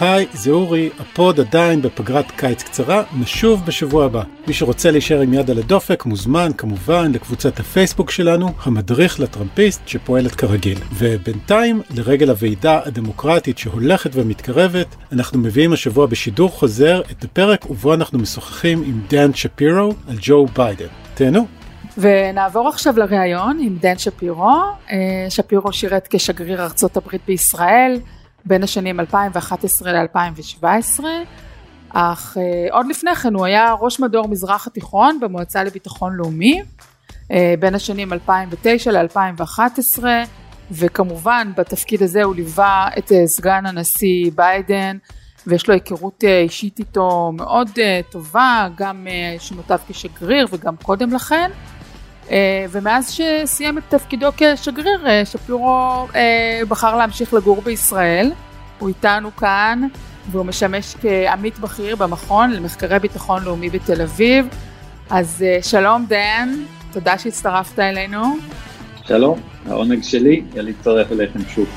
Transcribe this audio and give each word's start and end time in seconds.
היי, 0.00 0.26
זה 0.32 0.50
אורי, 0.50 0.90
ה 0.98 1.09
pod 1.09 1.40
עדיין 1.40 1.82
בפגרת 1.82 2.30
קיץ 2.30 2.62
קצרה, 2.62 3.02
נשוב 3.20 3.66
בשבוע 3.66 4.04
הבא. 4.04 4.22
מי 4.46 4.52
שרוצה 4.52 4.90
להישאר 4.90 5.20
עם 5.20 5.32
יד 5.32 5.50
על 5.50 5.58
הדופק 5.58 6.04
מוזמן 6.04 6.50
כמובן 6.58 7.12
לקבוצת 7.12 7.60
הפייסבוק 7.60 8.10
שלנו, 8.10 8.48
המדריך 8.62 9.20
לטראמפיסט 9.20 9.88
שפועלת 9.88 10.34
כרגיל. 10.34 10.78
ובינתיים, 10.92 11.82
לרגל 11.96 12.30
הוועידה 12.30 12.80
הדמוקרטית 12.84 13.58
שהולכת 13.58 14.10
ומתקרבת, 14.14 14.86
אנחנו 15.12 15.38
מביאים 15.38 15.72
השבוע 15.72 16.06
בשידור 16.06 16.48
חוזר 16.48 17.02
את 17.10 17.24
הפרק 17.24 17.70
ובו 17.70 17.94
אנחנו 17.94 18.18
משוחחים 18.18 18.82
עם 18.86 19.00
דן 19.08 19.34
שפירו 19.34 19.94
על 20.08 20.16
ג'ו 20.20 20.46
ביידן. 20.56 20.86
תהנו. 21.14 21.46
ונעבור 21.98 22.68
עכשיו 22.68 22.98
לראיון 22.98 23.58
עם 23.60 23.76
דן 23.80 23.98
שפירו. 23.98 24.52
אה, 24.90 24.96
שפירו 25.28 25.72
שירת 25.72 26.08
כשגריר 26.10 26.62
ארצות 26.62 26.96
הברית 26.96 27.20
בישראל. 27.26 28.00
בין 28.48 28.62
השנים 28.62 29.00
2011 29.00 29.92
ל-2017, 29.92 31.04
אך 31.90 32.36
uh, 32.36 32.74
עוד 32.74 32.86
לפני 32.86 33.14
כן 33.14 33.34
הוא 33.34 33.46
היה 33.46 33.74
ראש 33.80 34.00
מדור 34.00 34.28
מזרח 34.28 34.66
התיכון 34.66 35.20
במועצה 35.20 35.64
לביטחון 35.64 36.12
לאומי, 36.16 36.62
uh, 36.62 37.34
בין 37.60 37.74
השנים 37.74 38.12
2009 38.12 38.92
ל-2011, 38.92 40.04
וכמובן 40.70 41.52
בתפקיד 41.56 42.02
הזה 42.02 42.22
הוא 42.22 42.34
ליווה 42.34 42.88
את 42.98 43.08
uh, 43.08 43.14
סגן 43.26 43.66
הנשיא 43.66 44.30
ביידן, 44.34 44.96
ויש 45.46 45.68
לו 45.68 45.74
היכרות 45.74 46.24
אישית 46.24 46.78
איתו 46.78 47.32
מאוד 47.34 47.70
טובה, 48.10 48.68
גם 48.76 49.06
שנותיו 49.38 49.78
כשגריר 49.88 50.46
וגם 50.50 50.76
קודם 50.76 51.12
לכן. 51.12 51.50
אה, 52.30 52.66
ומאז 52.70 53.10
שסיים 53.10 53.78
את 53.78 53.82
תפקידו 53.88 54.28
כשגריר, 54.36 55.06
אה, 55.06 55.24
שפירו 55.24 56.06
אה, 56.14 56.60
בחר 56.68 56.96
להמשיך 56.96 57.34
לגור 57.34 57.62
בישראל. 57.62 58.32
הוא 58.78 58.88
איתנו 58.88 59.36
כאן, 59.36 59.88
והוא 60.30 60.46
משמש 60.46 60.94
כעמית 60.94 61.58
בכיר 61.58 61.96
במכון 61.96 62.50
למחקרי 62.50 62.98
ביטחון 62.98 63.44
לאומי 63.44 63.70
בתל 63.70 64.02
אביב. 64.02 64.48
אז 65.10 65.44
שלום 65.62 66.04
דן, 66.08 66.48
תודה 66.92 67.18
שהצטרפת 67.18 67.78
אלינו. 67.78 68.22
שלום, 69.04 69.40
העונג 69.66 70.02
שלי 70.02 70.44
להצטרף 70.54 71.12
אליכם 71.12 71.40
שוב. 71.48 71.68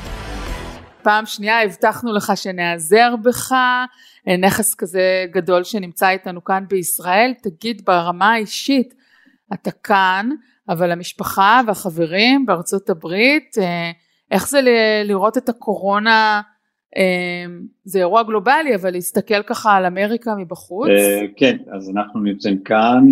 פעם 1.02 1.26
שנייה 1.26 1.62
הבטחנו 1.62 2.12
לך 2.12 2.32
שנעזר 2.34 3.14
בך, 3.22 3.54
נכס 4.38 4.74
כזה 4.74 5.24
גדול 5.30 5.64
שנמצא 5.64 6.08
איתנו 6.08 6.44
כאן 6.44 6.64
בישראל. 6.68 7.32
תגיד 7.42 7.82
ברמה 7.84 8.32
האישית, 8.32 8.94
אתה 9.52 9.70
כאן, 9.70 10.30
אבל 10.68 10.90
המשפחה 10.90 11.60
והחברים 11.66 12.46
בארצות 12.46 12.90
הברית, 12.90 13.56
אה, 13.58 13.90
איך 14.30 14.48
זה 14.48 14.60
לראות 15.04 15.38
את 15.38 15.48
הקורונה, 15.48 16.40
אה, 16.46 16.51
זה 17.84 17.98
אירוע 17.98 18.22
גלובלי, 18.22 18.74
אבל 18.74 18.90
להסתכל 18.90 19.42
ככה 19.42 19.76
על 19.76 19.86
אמריקה 19.86 20.34
מבחוץ? 20.34 20.88
אה, 20.88 21.20
כן, 21.36 21.56
אז 21.72 21.90
אנחנו 21.90 22.20
נמצאים 22.20 22.62
כאן, 22.62 23.04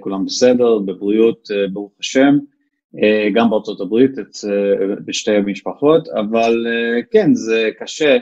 כולם 0.00 0.24
בסדר, 0.24 0.78
בבריאות, 0.78 1.48
ברוך 1.72 1.92
השם, 2.00 2.38
גם 3.34 3.50
בארצות 3.50 3.80
הברית, 3.80 4.10
בשתי 5.04 5.36
המשפחות, 5.36 6.08
אבל 6.08 6.66
כן, 7.10 7.34
זה 7.34 7.70
קשה 7.78 8.16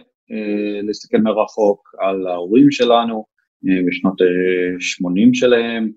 להסתכל 0.82 1.18
מרחוק 1.18 1.94
על 1.98 2.26
ההורים 2.26 2.70
שלנו 2.70 3.24
בשנות 3.86 4.20
ה-80 4.20 5.30
שלהם, 5.32 5.90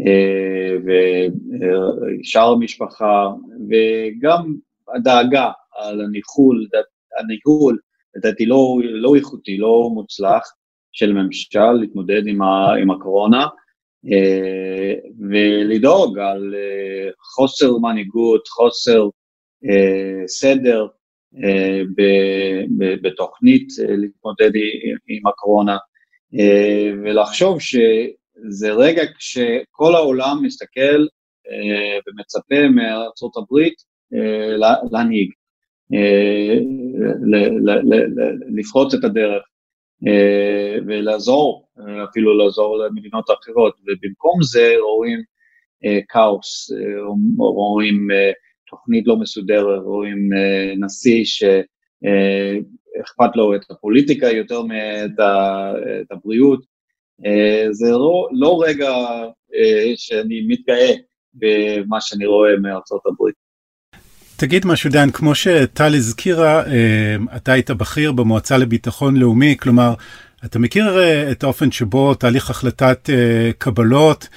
אה, 0.00 0.76
ושאר 2.20 2.52
המשפחה, 2.52 3.28
וגם 3.68 4.54
הדאגה 4.94 5.50
על 5.78 6.00
הניהול, 6.00 6.66
הניהול, 7.18 7.78
לדעתי 8.16 8.46
לא, 8.46 8.78
לא 8.82 9.14
איכותי, 9.14 9.56
לא 9.56 9.90
מוצלח 9.94 10.42
של 10.92 11.12
ממשל 11.12 11.72
להתמודד 11.80 12.26
עם, 12.26 12.42
ה, 12.42 12.74
עם 12.82 12.90
הקורונה, 12.90 13.46
אה, 14.12 14.94
ולדאוג 15.30 16.18
על 16.18 16.54
אה, 16.54 17.10
חוסר 17.34 17.78
מנהיגות, 17.78 18.48
חוסר 18.48 19.08
סדר 20.26 20.86
בתוכנית 23.02 23.68
להתמודד 23.88 24.50
עם 25.08 25.26
הקורונה, 25.26 25.76
ולחשוב 27.04 27.60
ש... 27.60 27.76
זה 28.48 28.72
רגע 28.72 29.02
כשכל 29.18 29.94
העולם 29.94 30.42
מסתכל 30.42 31.06
אה, 31.50 31.98
ומצפה 32.06 32.68
מארצות 32.68 33.36
הברית 33.36 33.74
להנהיג, 34.90 35.30
לפרוץ 38.56 38.94
את 38.94 39.04
הדרך 39.04 39.42
אה, 40.06 40.76
ולעזור, 40.86 41.68
אה, 41.78 42.04
אפילו 42.04 42.38
לעזור 42.38 42.78
למדינות 42.78 43.24
אחרות, 43.30 43.74
ובמקום 43.80 44.42
זה 44.42 44.74
רואים 44.80 45.22
אה, 45.84 45.98
כאוס, 46.08 46.72
אה, 46.72 47.02
רואים 47.38 48.10
אה, 48.10 48.30
תוכנית 48.66 49.06
לא 49.06 49.16
מסודרת, 49.16 49.82
רואים 49.82 50.28
אה, 50.32 50.74
נשיא 50.76 51.24
שאכפת 51.24 51.50
אה, 53.20 53.36
לו 53.36 53.54
את 53.54 53.70
הפוליטיקה 53.70 54.30
יותר 54.30 54.62
מאת 54.62 55.18
הבריאות, 56.10 56.60
אה, 57.26 57.66
זה 57.70 57.90
לא, 57.90 58.28
לא 58.32 58.62
רגע 58.66 58.90
אה, 59.54 59.92
שאני 59.96 60.46
מתגאה 60.48 60.92
במה 61.34 62.00
שאני 62.00 62.26
רואה 62.26 62.56
מארצות 62.56 63.02
הברית. 63.06 63.41
תגיד 64.42 64.66
משהו 64.66 64.90
דן, 64.90 65.10
כמו 65.10 65.34
שטל 65.34 65.94
הזכירה, 65.94 66.62
אה, 66.66 66.66
אתה 67.36 67.52
היית 67.52 67.70
בכיר 67.70 68.12
במועצה 68.12 68.56
לביטחון 68.56 69.16
לאומי, 69.16 69.56
כלומר, 69.60 69.94
אתה 70.44 70.58
מכיר 70.58 70.98
את 71.30 71.44
האופן 71.44 71.72
שבו 71.72 72.14
תהליך 72.14 72.50
החלטת 72.50 73.10
קבלות, 73.58 74.28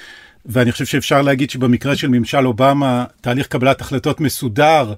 ואני 0.46 0.72
חושב 0.72 0.84
שאפשר 0.84 1.22
להגיד 1.22 1.50
שבמקרה 1.50 1.96
של 1.96 2.08
ממשל 2.08 2.46
אובמה, 2.46 3.04
תהליך 3.20 3.46
קבלת 3.46 3.80
החלטות 3.80 4.20
מסודר 4.20 4.92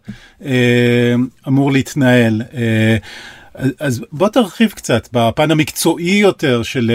אמור 1.49 1.73
להתנהל. 1.73 2.43
אז 3.81 4.05
בוא 4.13 4.29
תרחיב 4.29 4.71
קצת 4.71 5.09
בפן 5.13 5.51
המקצועי 5.51 6.19
יותר 6.19 6.63
של 6.63 6.91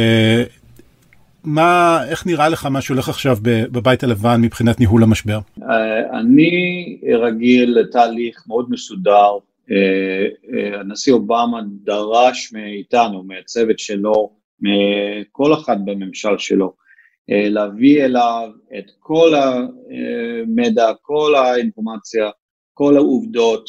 מה, 1.44 2.00
איך 2.10 2.26
נראה 2.26 2.50
לך 2.50 2.66
מה 2.66 2.82
שהולך 2.82 3.10
עכשיו 3.10 3.38
בבית 3.44 4.04
הלבן 4.04 4.42
מבחינת 4.42 4.80
ניהול 4.80 5.04
המשבר? 5.04 5.40
אה, 5.64 6.20
אני 6.20 7.00
רגיל 7.22 7.80
לתהליך 7.80 8.44
מאוד 8.48 8.66
מסודר. 8.70 9.32
אה, 9.72 10.28
אה, 10.54 10.80
הנשיא 10.80 11.14
אובמה 11.14 11.62
דרש 11.84 12.54
מאיתנו, 12.54 13.24
מהצוות 13.24 13.80
שלו, 13.80 14.32
מכל 14.60 15.54
אחד 15.54 15.78
בממשל 15.86 16.38
שלו, 16.38 16.84
להביא 17.28 18.06
אליו 18.06 18.50
את 18.78 18.92
כל 19.00 19.34
המידע, 19.36 20.92
כל 21.02 21.36
האינפורמציה, 21.36 22.30
כל 22.74 22.98
העובדות, 22.98 23.66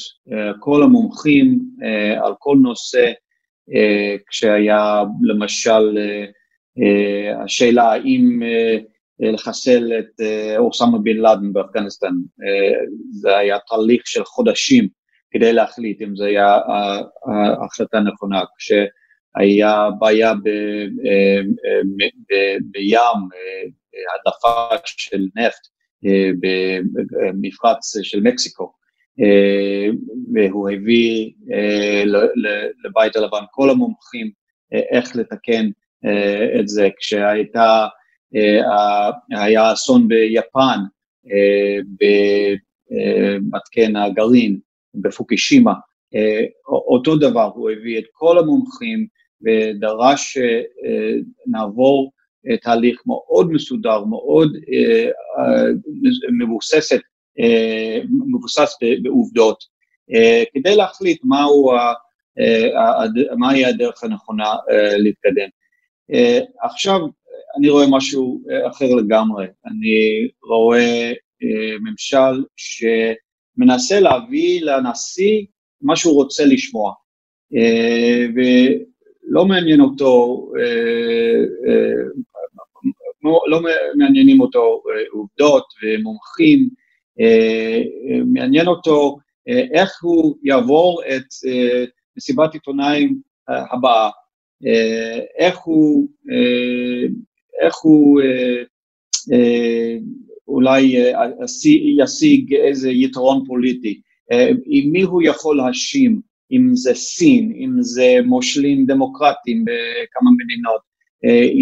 כל 0.61 0.83
המומחים 0.83 1.61
על 2.25 2.33
כל 2.39 2.57
נושא, 2.63 3.13
כשהיה 4.29 5.03
למשל 5.23 5.99
השאלה 7.45 7.93
האם 7.93 8.43
אה, 8.43 9.31
לחסל 9.33 9.93
את 9.99 10.21
אה, 10.21 10.59
אוסמה 10.59 10.99
בן 10.99 11.17
לאדן 11.17 11.53
באפגניסטן, 11.53 12.13
זה 13.11 13.37
היה 13.37 13.59
תהליך 13.69 14.03
של 14.07 14.25
חודשים 14.25 14.89
כדי 15.31 15.53
להחליט 15.53 16.03
אם 16.03 16.17
זו 16.17 16.25
הייתה 16.25 16.59
ההחלטה 17.61 17.99
הנכונה, 17.99 18.43
כשהיה 18.59 19.89
בעיה 19.99 20.33
בים, 22.71 23.29
הדלפה 24.15 24.77
של 24.87 25.27
נפט 25.37 25.67
במפרץ 26.41 28.03
של 28.03 28.21
מקסיקו, 28.21 28.73
והוא 30.35 30.71
הביא 30.71 31.33
לבית 32.85 33.17
הלבן 33.17 33.45
כל 33.51 33.71
המומחים 33.71 34.31
איך 34.73 35.17
לתקן 35.17 35.65
אה, 35.65 35.84
את 36.61 36.69
זה, 36.69 36.89
כשהייתה, 36.99 37.87
אה, 38.37 39.11
היה 39.41 39.73
אסון 39.73 40.09
ביפן, 40.09 40.79
אה, 41.31 41.79
במתקן 42.91 43.97
הגרעין, 43.97 44.59
בפוקישימה, 44.95 45.73
אותו 46.67 47.17
דבר, 47.17 47.51
הוא 47.55 47.71
הביא 47.71 47.99
את 47.99 48.05
כל 48.13 48.39
המומחים 48.39 49.07
ודרש 49.43 50.39
שנעבור 51.47 52.13
תהליך 52.63 53.03
מאוד 53.07 53.53
מסודר, 53.53 54.05
מאוד 54.05 54.53
מבוססת, 56.39 57.01
מבוסס 58.31 58.77
בעובדות, 59.03 59.65
כדי 60.55 60.77
להחליט 60.77 61.21
מהו, 61.25 61.73
מהי 63.39 63.65
הדרך 63.65 64.05
הנכונה 64.05 64.55
להתקדם. 64.99 65.49
Uh, 66.13 66.45
עכשיו 66.63 67.01
אני 67.59 67.69
רואה 67.69 67.87
משהו 67.91 68.41
uh, 68.47 68.71
אחר 68.71 68.95
לגמרי, 68.95 69.47
אני 69.67 70.29
רואה 70.49 71.13
uh, 71.13 71.79
ממשל 71.81 72.45
שמנסה 72.57 74.01
להביא 74.01 74.63
לנשיא 74.63 75.45
מה 75.83 75.97
שהוא 75.97 76.15
רוצה 76.15 76.45
לשמוע, 76.45 76.93
uh, 77.55 78.41
לא 79.23 79.45
מעניין 79.45 79.81
אותו, 79.81 80.47
לא 83.47 83.61
מעניינים 83.97 84.41
אותו 84.41 84.83
עובדות 85.13 85.65
ומומחים, 85.83 86.69
מעניין 88.27 88.67
אותו 88.67 89.17
איך 89.73 90.05
הוא 90.05 90.37
יעבור 90.43 91.03
את 91.05 91.25
מסיבת 92.17 92.55
עיתונאים 92.55 93.21
הבאה, 93.49 94.11
איך 95.39 95.59
הוא, 95.59 96.09
איך 97.63 97.75
הוא 97.83 98.21
אולי 100.49 100.97
ישיג 102.03 102.55
איזה 102.55 102.91
יתרון 102.91 103.45
פוליטי, 103.47 104.01
עם 104.67 104.93
מי 104.93 105.03
הוא 105.03 105.23
יכול 105.23 105.57
להאשים, 105.57 106.21
אם 106.53 106.71
זה 106.75 106.95
סין, 106.95 107.53
אם 107.57 107.71
זה 107.81 108.19
מושלים 108.25 108.87
דמוקרטיים 108.87 109.65
בכמה 109.65 110.31
מדינות, 110.31 110.81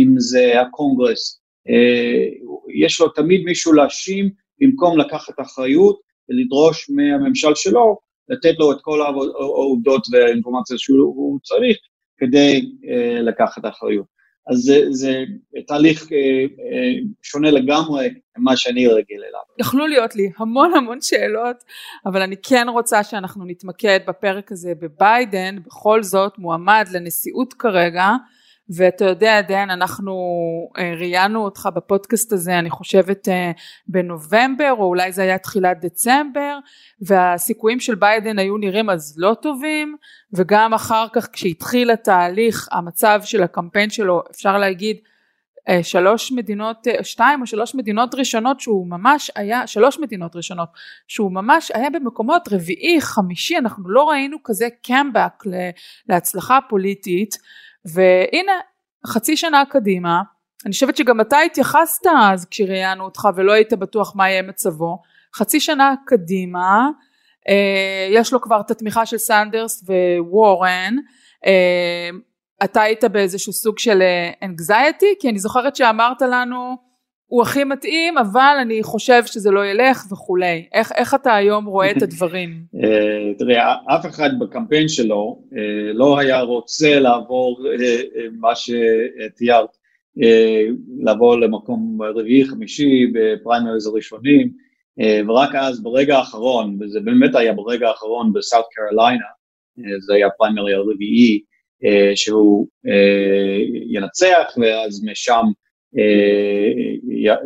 אם 0.02 0.14
זה 0.18 0.60
הקונגרס, 0.60 1.40
יש 2.74 3.00
לו 3.00 3.08
תמיד 3.08 3.44
מישהו 3.44 3.72
להאשים 3.72 4.30
במקום 4.60 4.98
לקחת 4.98 5.34
אחריות 5.40 6.00
ולדרוש 6.28 6.90
מהממשל 6.90 7.54
שלו 7.54 7.98
לתת 8.28 8.58
לו 8.58 8.72
את 8.72 8.76
כל 8.80 9.00
העובדות 9.02 10.02
והאינפורמציה 10.12 10.78
שהוא 10.78 11.38
צריך 11.42 11.76
כדי 12.22 12.72
uh, 12.82 13.22
לקחת 13.22 13.64
אחריות. 13.64 14.06
אז 14.50 14.58
זה, 14.58 14.80
זה 14.90 15.24
תהליך 15.66 16.02
uh, 16.02 16.06
uh, 16.06 17.06
שונה 17.22 17.50
לגמרי 17.50 18.14
ממה 18.38 18.56
שאני 18.56 18.86
רגיל 18.86 19.22
אליו. 19.28 19.40
יכלו 19.58 19.86
להיות 19.86 20.16
לי 20.16 20.30
המון 20.38 20.74
המון 20.74 21.00
שאלות, 21.00 21.56
אבל 22.06 22.22
אני 22.22 22.36
כן 22.42 22.66
רוצה 22.68 23.04
שאנחנו 23.04 23.44
נתמקד 23.44 24.00
בפרק 24.06 24.52
הזה 24.52 24.72
בביידן, 24.80 25.56
בכל 25.66 26.02
זאת 26.02 26.38
מועמד 26.38 26.86
לנשיאות 26.92 27.52
כרגע, 27.52 28.08
ואתה 28.76 29.04
יודע 29.04 29.40
דן 29.40 29.70
אנחנו 29.70 30.12
אה, 30.78 30.94
ראיינו 30.98 31.44
אותך 31.44 31.68
בפודקאסט 31.74 32.32
הזה 32.32 32.58
אני 32.58 32.70
חושבת 32.70 33.28
אה, 33.28 33.50
בנובמבר 33.86 34.74
או 34.78 34.84
אולי 34.84 35.12
זה 35.12 35.22
היה 35.22 35.38
תחילת 35.38 35.80
דצמבר 35.80 36.58
והסיכויים 37.00 37.80
של 37.80 37.94
ביידן 37.94 38.38
היו 38.38 38.56
נראים 38.56 38.90
אז 38.90 39.14
לא 39.18 39.36
טובים 39.42 39.96
וגם 40.32 40.74
אחר 40.74 41.06
כך 41.12 41.28
כשהתחיל 41.32 41.90
התהליך 41.90 42.68
המצב 42.72 43.20
של 43.24 43.42
הקמפיין 43.42 43.90
שלו 43.90 44.22
אפשר 44.30 44.58
להגיד 44.58 44.96
אה, 45.68 45.82
שלוש 45.82 46.32
מדינות 46.32 46.86
שתיים 47.02 47.40
או 47.40 47.46
שלוש 47.46 47.74
מדינות 47.74 48.14
ראשונות 48.14 48.60
שהוא 48.60 48.86
ממש 48.86 49.30
היה 49.36 49.66
שלוש 49.66 49.98
מדינות 49.98 50.36
ראשונות 50.36 50.68
שהוא 51.08 51.32
ממש 51.32 51.70
היה 51.74 51.90
במקומות 51.90 52.48
רביעי 52.52 53.00
חמישי 53.00 53.58
אנחנו 53.58 53.90
לא 53.90 54.10
ראינו 54.10 54.36
כזה 54.44 54.68
קמבק 54.82 55.44
להצלחה 56.08 56.58
פוליטית 56.68 57.38
והנה 57.84 58.52
חצי 59.06 59.36
שנה 59.36 59.62
קדימה 59.70 60.22
אני 60.66 60.72
חושבת 60.72 60.96
שגם 60.96 61.20
אתה 61.20 61.38
התייחסת 61.38 62.06
אז 62.20 62.46
כשראיינו 62.50 63.04
אותך 63.04 63.28
ולא 63.36 63.52
היית 63.52 63.72
בטוח 63.72 64.16
מה 64.16 64.30
יהיה 64.30 64.42
מצבו 64.42 64.98
חצי 65.34 65.60
שנה 65.60 65.94
קדימה 66.06 66.88
אה, 67.48 68.08
יש 68.10 68.32
לו 68.32 68.40
כבר 68.40 68.60
את 68.60 68.70
התמיכה 68.70 69.06
של 69.06 69.18
סנדרס 69.18 69.84
ווורן 70.30 70.96
אה, 71.46 72.10
אתה 72.64 72.82
היית 72.82 73.04
באיזשהו 73.04 73.52
סוג 73.52 73.78
של 73.78 74.02
אנגזייטי 74.42 75.14
כי 75.20 75.28
אני 75.28 75.38
זוכרת 75.38 75.76
שאמרת 75.76 76.22
לנו 76.22 76.76
הוא 77.32 77.42
הכי 77.42 77.64
מתאים 77.64 78.18
אבל 78.18 78.56
אני 78.62 78.82
חושב 78.82 79.22
שזה 79.26 79.50
לא 79.50 79.66
ילך 79.66 80.12
וכולי 80.12 80.66
איך, 80.72 80.92
איך 80.92 81.14
אתה 81.14 81.34
היום 81.34 81.64
רואה 81.64 81.90
את 81.90 82.02
הדברים? 82.06 82.50
אה, 82.84 83.34
תראה 83.38 83.74
אף 83.96 84.06
אחד 84.06 84.30
בקמפיין 84.38 84.88
שלו 84.88 85.42
אה, 85.56 85.92
לא 85.92 86.18
היה 86.18 86.40
רוצה 86.40 87.00
לעבור 87.00 87.66
אה, 87.66 88.02
מה 88.40 88.48
שתיארת 88.54 89.68
לעבור 91.04 91.40
למקום 91.40 91.98
רביעי 92.02 92.44
חמישי 92.44 93.06
בפריימריז 93.14 93.86
הראשונים 93.86 94.50
ורק 95.28 95.54
אז 95.54 95.82
ברגע 95.82 96.16
האחרון 96.16 96.78
וזה 96.80 97.00
באמת 97.00 97.34
היה 97.34 97.52
ברגע 97.52 97.88
האחרון 97.88 98.32
בסאוט 98.32 98.64
קרוליינה 98.72 99.26
זה 100.06 100.14
היה 100.14 100.28
פריימרי 100.38 100.74
הרביעי 100.74 101.40
שהוא 102.14 102.66
ינצח 103.90 104.56
ואז 104.60 105.04
משם 105.04 105.44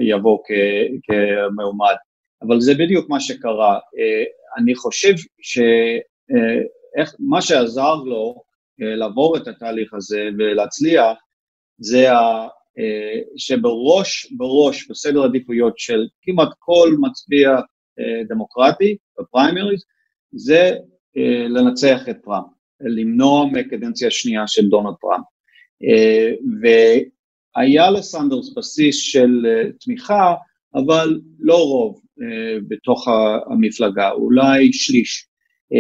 יבוא 0.01 0.39
כמועמד. 1.03 1.95
אבל 2.43 2.61
זה 2.61 2.75
בדיוק 2.75 3.11
מה 3.11 3.21
שקרה. 3.21 3.75
אה, 3.75 4.25
אני 4.59 4.75
חושב 4.75 5.15
שמה 5.41 7.37
אה, 7.37 7.43
שעזר 7.43 7.95
לו 7.95 8.43
לעבור 8.79 9.37
את 9.37 9.49
התהליך 9.49 9.95
הזה 9.95 10.29
ולהצליח 10.39 11.17
זה 11.79 12.07
שבראש, 13.37 14.33
בראש, 14.33 14.91
בסדר 14.91 15.25
עדיפויות 15.25 15.79
של 15.79 16.07
כמעט 16.23 16.49
כל 16.59 16.89
מצביע 17.01 17.51
דמוקרטי 18.29 18.97
בפריימריז, 19.21 19.85
זה 20.33 20.77
לנצח 21.49 22.09
את 22.11 22.17
טראמפ, 22.25 22.47
למנוע 22.81 23.47
מקדנציה 23.53 24.11
שנייה 24.11 24.47
של 24.47 24.69
דונלד 24.69 24.95
טראמפ. 25.01 25.25
היה 27.57 27.91
לסנדרס 27.91 28.55
בסיס 28.57 28.97
של 28.97 29.31
uh, 29.45 29.73
תמיכה, 29.81 30.35
אבל 30.75 31.21
לא 31.39 31.65
רוב 31.65 32.01
uh, 32.19 32.23
בתוך 32.69 33.09
המפלגה, 33.51 34.11
אולי 34.11 34.73
שליש. 34.73 35.27
Uh, 35.75 35.77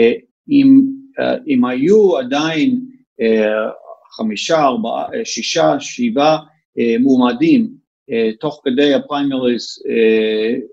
אם, 0.50 0.81
אם 1.49 1.64
היו 1.64 2.19
עדיין 2.19 2.81
חמישה, 4.17 4.62
ארבעה, 4.62 5.06
שישה, 5.25 5.81
שבעה 5.81 6.38
מועמדים 7.00 7.69
תוך 8.40 8.61
כדי 8.64 8.94
הפריימריז, 8.94 9.67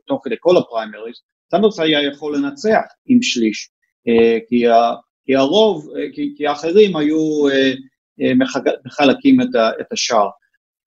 תוך 0.08 0.22
כדי 0.24 0.36
כל 0.40 0.58
הפריימריז, 0.58 1.16
סנדרס 1.52 1.80
היה 1.80 2.04
יכול 2.04 2.38
לנצח 2.38 2.82
עם 3.06 3.22
שליש, 3.22 3.70
כי, 4.50 4.68
ה, 4.68 4.92
כי 5.26 5.36
הרוב, 5.36 5.90
כי, 6.14 6.34
כי 6.38 6.48
האחרים 6.48 6.96
היו 6.96 7.46
מחלקים 8.86 9.42
את, 9.42 9.56
את 9.82 9.92
השאר. 9.92 10.30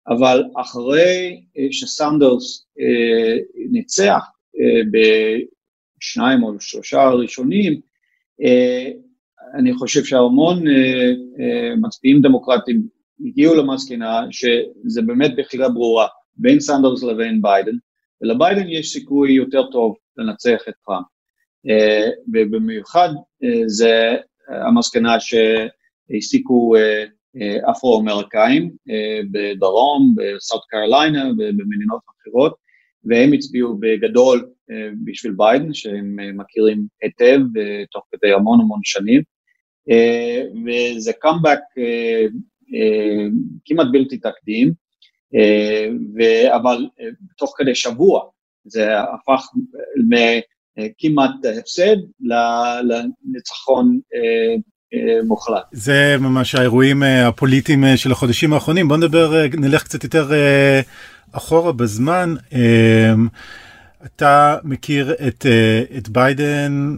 אבל 0.09 0.45
אחרי 0.57 1.43
אה, 1.59 1.67
שסנדרס 1.71 2.67
אה, 2.81 3.37
ניצח 3.71 4.25
אה, 4.61 4.83
בשניים 4.93 6.43
או 6.43 6.61
שלושה 6.61 7.03
הראשונים, 7.03 7.81
אני 9.55 9.75
חושב 9.75 10.05
שהמון 10.05 10.65
מצביעים 11.83 12.23
דמוקרטיים 12.23 12.83
הגיעו 13.27 13.55
למסקנה 13.55 14.21
שזה 14.31 15.03
באמת 15.03 15.31
בחירה 15.37 15.69
ברורה 15.69 16.07
בין 16.37 16.61
סנדרס 16.61 17.03
לבין 17.03 17.43
ביידן, 17.43 17.77
ולביידן 18.23 18.69
יש 18.69 18.93
סיכוי 18.93 19.33
יותר 19.33 19.71
טוב 19.71 19.97
לנצח 20.17 20.63
את 20.69 20.75
טראמפ. 20.87 21.07
ובמיוחד 22.35 23.09
זה 23.67 24.17
המסקנה 24.49 25.17
שהסיקו 25.21 26.75
אפרו-אמריקאים 27.71 28.71
אה, 28.91 29.21
בדרום, 29.33 30.15
בסאוט 30.17 30.63
קרוליינה 30.69 31.31
ובמדינות 31.31 32.01
אחרות, 32.11 32.55
והם 33.05 33.33
הצביעו 33.33 33.79
בגדול 33.81 34.49
אה, 34.71 34.89
בשביל 35.05 35.33
ביידן, 35.37 35.75
שהם 35.75 36.17
מכירים 36.37 36.87
היטב 37.03 37.41
תוך 37.91 38.05
כדי 38.13 38.33
המון 38.33 38.61
המון 38.61 38.81
שנים, 38.83 39.23
וזה 40.67 41.13
קאמבק 41.21 41.59
כמעט 43.65 43.87
בלתי 43.93 44.19
תקדים, 44.19 44.73
אבל 46.57 46.87
תוך 47.37 47.55
כדי 47.57 47.75
שבוע 47.75 48.31
זה 48.65 49.01
הפך 49.01 49.47
מכמעט 50.09 51.45
הפסד 51.59 51.97
לניצחון 52.85 54.01
אה, 54.15 54.55
מוחלט. 55.27 55.63
זה 55.73 56.17
ממש 56.21 56.55
האירועים 56.55 57.03
אה, 57.03 57.29
הפוליטיים 57.29 57.85
אה, 57.85 57.97
של 57.97 58.13
החודשים 58.13 58.53
האחרונים 58.53 58.89
בוא 58.89 58.97
נדבר 58.97 59.43
נלך 59.59 59.83
קצת 59.83 60.05
יותר 60.05 60.31
אחורה 61.33 61.73
בזמן 61.73 62.35
אתה 64.07 64.57
מכיר 64.65 65.13
את, 65.29 65.47
את 65.99 66.09
ביידן 66.09 66.97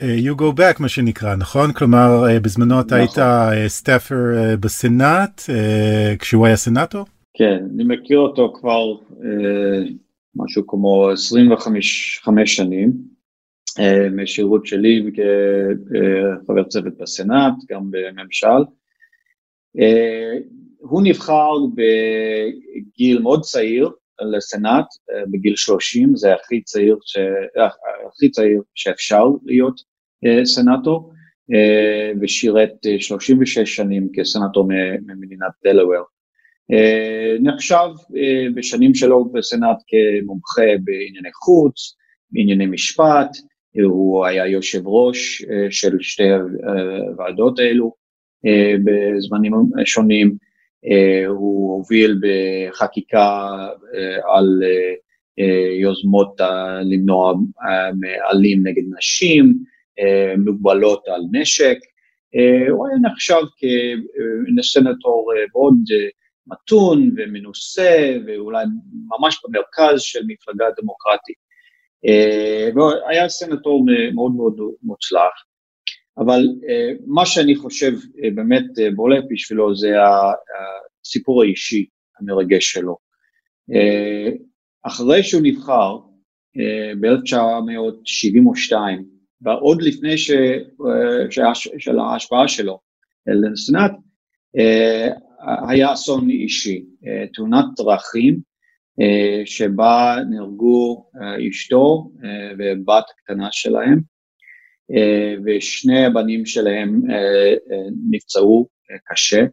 you 0.00 0.34
go 0.38 0.58
back 0.58 0.80
מה 0.80 0.88
שנקרא 0.88 1.36
נכון 1.36 1.72
כלומר 1.72 2.24
בזמנו 2.42 2.80
אתה 2.80 3.02
נכון. 3.02 3.22
היית 3.52 3.68
staffer 3.68 4.16
בסנאט 4.60 5.42
כשהוא 6.18 6.46
היה 6.46 6.56
סנאטור? 6.56 7.06
כן 7.36 7.58
אני 7.74 7.84
מכיר 7.84 8.18
אותו 8.18 8.52
כבר 8.60 8.84
משהו 10.36 10.66
כמו 10.66 11.10
25 11.10 12.56
שנים. 12.56 13.13
אה, 13.80 14.08
משירות 14.10 14.66
שלי 14.66 15.02
כחבר 15.14 16.64
צוות 16.64 16.98
בסנאט, 16.98 17.54
גם 17.70 17.90
בממשל. 17.90 18.62
אה, 19.80 20.38
הוא 20.78 21.02
נבחר 21.04 21.50
בגיל 21.74 23.18
מאוד 23.18 23.40
צעיר 23.40 23.90
לסנאט, 24.36 24.86
אה, 25.10 25.22
בגיל 25.30 25.56
30, 25.56 26.16
זה 26.16 26.34
הכי 26.34 26.62
צעיר, 26.62 26.98
ש... 27.04 27.16
הכי 28.08 28.30
צעיר 28.30 28.62
שאפשר 28.74 29.24
להיות 29.44 29.80
סנאטור, 30.44 31.12
ושירת 32.20 32.72
36 32.98 33.76
שנים 33.76 34.08
כסנטור 34.14 34.68
ממדינת 35.06 35.50
דלוור. 35.64 36.04
נחשב 37.40 37.88
בשנים 38.54 38.94
שלו 38.94 39.24
בסנאט 39.24 39.76
כמומחה 39.86 40.62
בענייני 40.84 41.32
חוץ, 41.32 41.96
בענייני 42.30 42.66
משפט, 42.66 43.36
הוא 43.82 44.26
היה 44.26 44.46
יושב 44.46 44.86
ראש 44.86 45.44
של 45.70 45.96
שתי 46.00 46.28
הוועדות 47.10 47.58
האלו 47.58 47.92
בזמנים 48.84 49.52
שונים, 49.84 50.36
הוא 51.28 51.74
הוביל 51.74 52.20
בחקיקה 52.22 53.48
על 54.34 54.62
יוזמות 55.80 56.40
למנוע 56.82 57.34
מעלים 58.00 58.66
נגד 58.66 58.82
נשים, 58.98 59.54
מוגבלות 60.44 61.08
על 61.08 61.20
נשק, 61.32 61.78
הוא 62.70 62.86
היה 62.86 62.98
נחשב 63.02 63.40
כסנטור 64.58 65.32
מאוד 65.52 65.74
מתון 66.46 67.10
ומנוסה 67.16 68.16
ואולי 68.26 68.64
ממש 69.18 69.40
במרכז 69.44 70.00
של 70.00 70.20
מפלגה 70.26 70.64
דמוקרטית. 70.80 71.43
והיה 72.74 73.28
סנטור 73.28 73.86
מאוד 74.14 74.32
מאוד 74.32 74.56
מוצלח, 74.82 75.44
אבל 76.18 76.42
מה 77.06 77.26
שאני 77.26 77.56
חושב 77.56 77.92
באמת 78.34 78.64
בולט 78.94 79.24
בשבילו 79.30 79.76
זה 79.76 79.88
הסיפור 81.04 81.42
האישי 81.42 81.86
המרגש 82.20 82.72
שלו. 82.72 82.96
אחרי 84.82 85.22
שהוא 85.22 85.42
נבחר 85.44 85.98
ב-1972, 87.00 88.72
ועוד 89.42 89.82
לפני. 89.82 90.14
של 91.78 91.98
ההשפעה 91.98 92.48
שלו 92.48 92.78
לסנאט, 93.26 93.92
היה 95.68 95.92
אסון 95.92 96.30
אישי, 96.30 96.84
תאונת 97.34 97.64
דרכים 97.76 98.40
שבה 99.44 100.16
נהרגו 100.30 101.10
אשתו 101.50 102.10
ובת 102.58 103.04
קטנה 103.16 103.48
שלהם 103.50 104.00
ושני 105.44 106.04
הבנים 106.04 106.46
שלהם 106.46 107.02
נפצעו 108.10 108.68
קשה. 109.04 109.44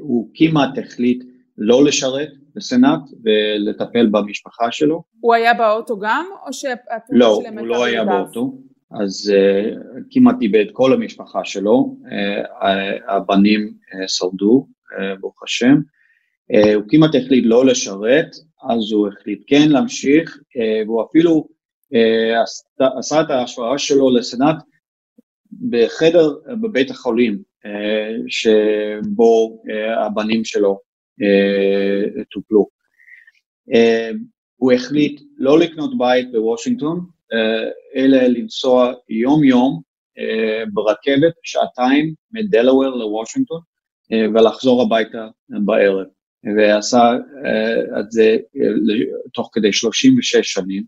הוא 0.00 0.30
כמעט 0.34 0.78
החליט 0.78 1.24
לא 1.58 1.84
לשרת 1.84 2.28
בסנאט 2.54 3.00
ולטפל 3.24 4.06
במשפחה 4.06 4.72
שלו. 4.72 5.02
הוא 5.20 5.34
היה 5.34 5.54
באוטו 5.54 5.98
גם 5.98 6.26
או 6.46 6.52
שהתאונה 6.52 7.00
לא, 7.10 7.38
שלהם 7.42 7.58
הייתה 7.58 7.68
לא, 7.68 7.76
הוא 7.76 7.78
לא 7.78 7.84
היה 7.84 8.04
באוטו. 8.04 8.58
אז 8.90 9.32
uh, 9.34 10.00
כמעט 10.10 10.36
איבד 10.42 10.64
כל 10.72 10.92
המשפחה 10.92 11.44
שלו, 11.44 11.96
uh, 12.02 13.12
הבנים 13.12 13.60
uh, 13.68 14.04
שרדו, 14.06 14.66
uh, 14.66 15.20
ברוך 15.20 15.42
השם. 15.42 15.74
Uh, 16.52 16.74
הוא 16.74 16.84
כמעט 16.88 17.10
החליט 17.14 17.44
לא 17.46 17.66
לשרת, 17.66 18.26
אז 18.70 18.92
הוא 18.92 19.08
החליט 19.08 19.44
כן 19.46 19.68
להמשיך, 19.68 20.36
uh, 20.36 20.86
והוא 20.86 21.04
אפילו 21.10 21.48
uh, 21.94 22.88
עשה 22.98 23.20
את 23.20 23.30
ההשוואה 23.30 23.78
שלו 23.78 24.16
לסנאט 24.16 24.56
בחדר 25.70 26.34
בבית 26.62 26.90
החולים, 26.90 27.42
שבו 28.28 29.62
הבנים 30.06 30.44
שלו 30.44 30.78
טופלו. 32.30 32.66
הוא 34.56 34.72
החליט 34.72 35.20
לא 35.38 35.58
לקנות 35.58 35.98
בית 35.98 36.32
בוושינגטון, 36.32 37.06
אלא 37.96 38.18
לנסוע 38.18 38.92
יום 39.08 39.44
יום 39.44 39.80
ברכבת 40.72 41.32
שעתיים 41.42 42.14
מדלוור 42.32 42.96
לוושינגטון 42.96 43.60
ולחזור 44.12 44.82
הביתה 44.82 45.28
בערב. 45.48 46.06
ועשה 46.56 47.12
את 48.00 48.10
זה 48.10 48.36
תוך 49.34 49.50
כדי 49.52 49.72
36 49.72 50.52
שנים. 50.52 50.82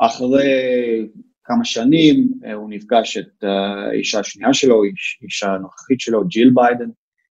אחרי 0.00 1.08
כמה 1.44 1.64
שנים 1.64 2.28
הוא 2.54 2.70
נפגש 2.70 3.18
את 3.18 3.44
האישה 3.44 4.20
השנייה 4.20 4.54
שלו, 4.54 4.82
אישה 5.22 5.46
הנוכחית 5.46 6.00
שלו, 6.00 6.24
ג'יל 6.24 6.50
ביידן, 6.54 6.88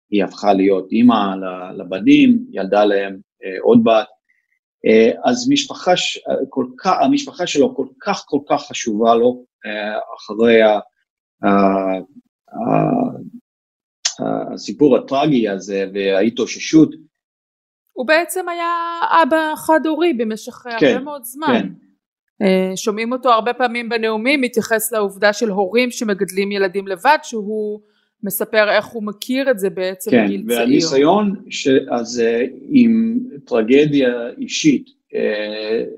היא 0.10 0.24
הפכה 0.24 0.54
להיות 0.54 0.92
אימא 0.92 1.36
לבנים, 1.78 2.46
ילדה 2.52 2.86
להם 2.86 3.18
עוד 3.62 3.84
בת, 3.84 4.08
אז 5.26 5.50
משפחה, 5.50 5.92
כל 6.50 6.66
כך, 6.78 6.98
המשפחה 7.02 7.48
שלו 7.48 7.76
כל 7.76 7.88
כך 8.02 8.24
כל 8.28 8.40
כך 8.50 8.62
חשובה 8.68 9.16
לו 9.16 9.46
אחרי 10.18 10.62
ה, 10.62 10.80
ה, 11.44 11.50
ה, 12.50 12.64
הסיפור 14.20 14.98
הטרגי 14.98 15.50
הזה 15.50 15.86
וההתאוששות. 15.94 16.90
הוא 17.94 18.08
בעצם 18.08 18.50
היה 18.50 19.00
אבא 19.24 19.54
חד-הורי 19.56 20.14
במשך 20.14 20.54
כן, 20.54 20.88
הרבה 20.88 21.00
מאוד 21.00 21.24
זמן. 21.24 21.62
כן. 22.40 22.76
שומעים 22.76 23.14
אותו 23.14 23.30
הרבה 23.30 23.54
פעמים 23.54 23.90
בנאומים 23.90 24.42
מתייחס 24.42 24.92
לעובדה 24.92 25.34
של 25.34 25.50
הורים 25.50 25.92
שמגדלים 25.92 26.52
ילדים 26.52 26.88
לבד 26.88 27.18
שהוא 27.24 27.80
מספר 28.24 28.70
איך 28.70 28.86
הוא 28.86 29.04
מכיר 29.04 29.52
את 29.52 29.60
זה 29.60 29.70
בעצם 29.70 30.12
כן, 30.12 30.26
בגיל 30.26 30.44
צעיר. 30.48 30.58
כן, 30.58 30.62
והניסיון 30.62 31.36
הזה 31.92 32.46
עם 32.70 33.20
טרגדיה 33.46 34.30
אישית 34.38 34.90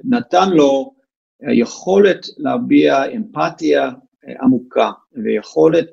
נתן 0.04 0.50
לו 0.50 0.94
יכולת 1.42 2.26
להביע 2.38 3.06
אמפתיה 3.06 3.92
עמוקה 4.42 4.92
ויכולת 5.24 5.90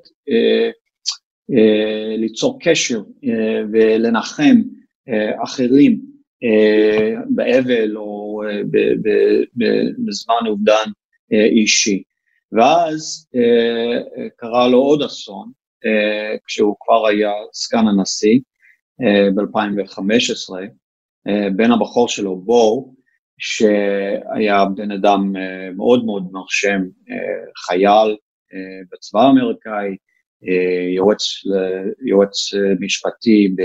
ליצור 2.17 2.59
קשר 2.61 3.01
ולנחם 3.73 4.61
אחרים 5.43 5.99
באבל 7.29 7.97
או 7.97 8.41
בזמן 10.05 10.47
אובדן 10.47 10.91
אישי. 11.31 12.03
ואז 12.51 13.27
קרה 14.37 14.67
לו 14.67 14.77
עוד 14.77 15.01
אסון, 15.01 15.51
כשהוא 16.47 16.75
כבר 16.79 17.07
היה 17.07 17.31
סגן 17.53 17.87
הנשיא 17.87 18.39
uh, 19.01 19.33
ב-2015, 19.35 20.51
uh, 20.51 21.49
בן 21.55 21.71
הבכור 21.71 22.07
שלו 22.07 22.35
בו, 22.35 22.93
שהיה 23.37 24.65
בן 24.75 24.91
אדם 24.91 25.33
מאוד 25.75 26.05
מאוד 26.05 26.29
מרשם, 26.31 26.81
חייל 27.67 28.15
בצבא 28.91 29.21
האמריקאי, 29.21 29.97
יועץ, 30.95 31.23
יועץ 32.07 32.53
משפטי 32.79 33.55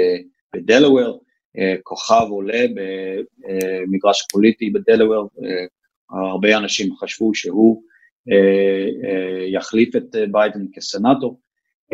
בדלוור, 0.54 1.20
כוכב 1.82 2.26
עולה 2.30 2.64
במגרש 2.74 4.26
פוליטי 4.32 4.70
בדלוור, 4.70 5.28
הרבה 6.10 6.56
אנשים 6.56 6.96
חשבו 6.96 7.34
שהוא 7.34 7.82
uh, 8.30 8.32
uh, 8.32 9.54
יחליף 9.54 9.96
את 9.96 10.16
ביידן 10.30 10.64
כסנאטור, 10.72 11.40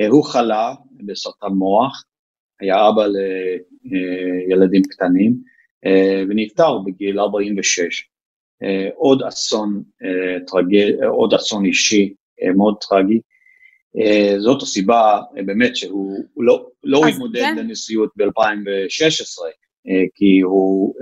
אה, 0.01 0.09
הוא 0.09 0.25
חלה 0.25 0.75
בסרטן 1.07 1.53
מוח, 1.53 2.05
היה 2.61 2.89
אבא 2.89 3.03
לילדים 4.49 4.83
קטנים 4.83 5.35
אה, 5.87 6.23
ונפטר 6.29 6.79
בגיל 6.79 7.21
46. 7.21 8.05
אה, 8.63 8.89
עוד 8.95 9.23
אסון 9.23 9.83
טרגי, 10.47 10.93
עוד 11.07 11.35
אסון 11.35 11.65
אישי 11.65 12.15
מאוד 12.57 12.75
טרגי. 12.89 13.21
זאת 14.39 14.63
הסיבה 14.63 15.21
באמת 15.47 15.77
שהוא 15.77 16.25
לא, 16.37 16.67
לא 16.85 17.07
התמודד 17.07 17.41
כן. 17.41 17.57
לנשיאות 17.59 18.11
ב-2016, 18.17 19.43
כי 20.15 20.41
הוא 20.45 20.95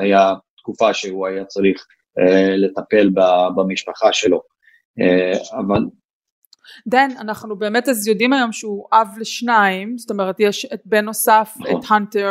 היה 0.00 0.32
תקופה 0.56 0.94
שהוא 0.94 1.26
היה 1.26 1.44
צריך 1.44 1.86
לטפל 2.56 3.10
במשפחה 3.56 4.12
שלו. 4.12 4.42
אבל 5.52 5.80
דן 6.88 7.10
אנחנו 7.18 7.58
באמת 7.58 7.88
אז 7.88 8.06
יודעים 8.06 8.32
היום 8.32 8.52
שהוא 8.52 8.86
אב 8.92 9.08
לשניים 9.20 9.98
זאת 9.98 10.10
אומרת 10.10 10.40
יש 10.40 10.66
את 10.74 10.80
בן 10.84 11.04
נוסף 11.04 11.54
את 11.56 11.66
נכון. 11.66 11.96
הנטר 11.96 12.30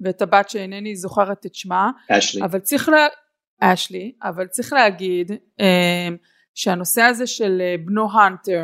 ואת 0.00 0.22
הבת 0.22 0.50
שאינני 0.50 0.96
זוכרת 0.96 1.46
את 1.46 1.54
שמה 1.54 1.90
אשלי 2.10 2.42
אבל 2.42 2.58
צריך 2.58 2.88
לה... 2.88 3.06
אשלי 3.60 4.12
אבל 4.22 4.46
צריך 4.46 4.72
להגיד 4.72 5.32
אה, 5.60 6.08
שהנושא 6.54 7.02
הזה 7.02 7.26
של 7.26 7.58
אה, 7.60 7.74
בנו 7.84 8.08
הנטר 8.12 8.62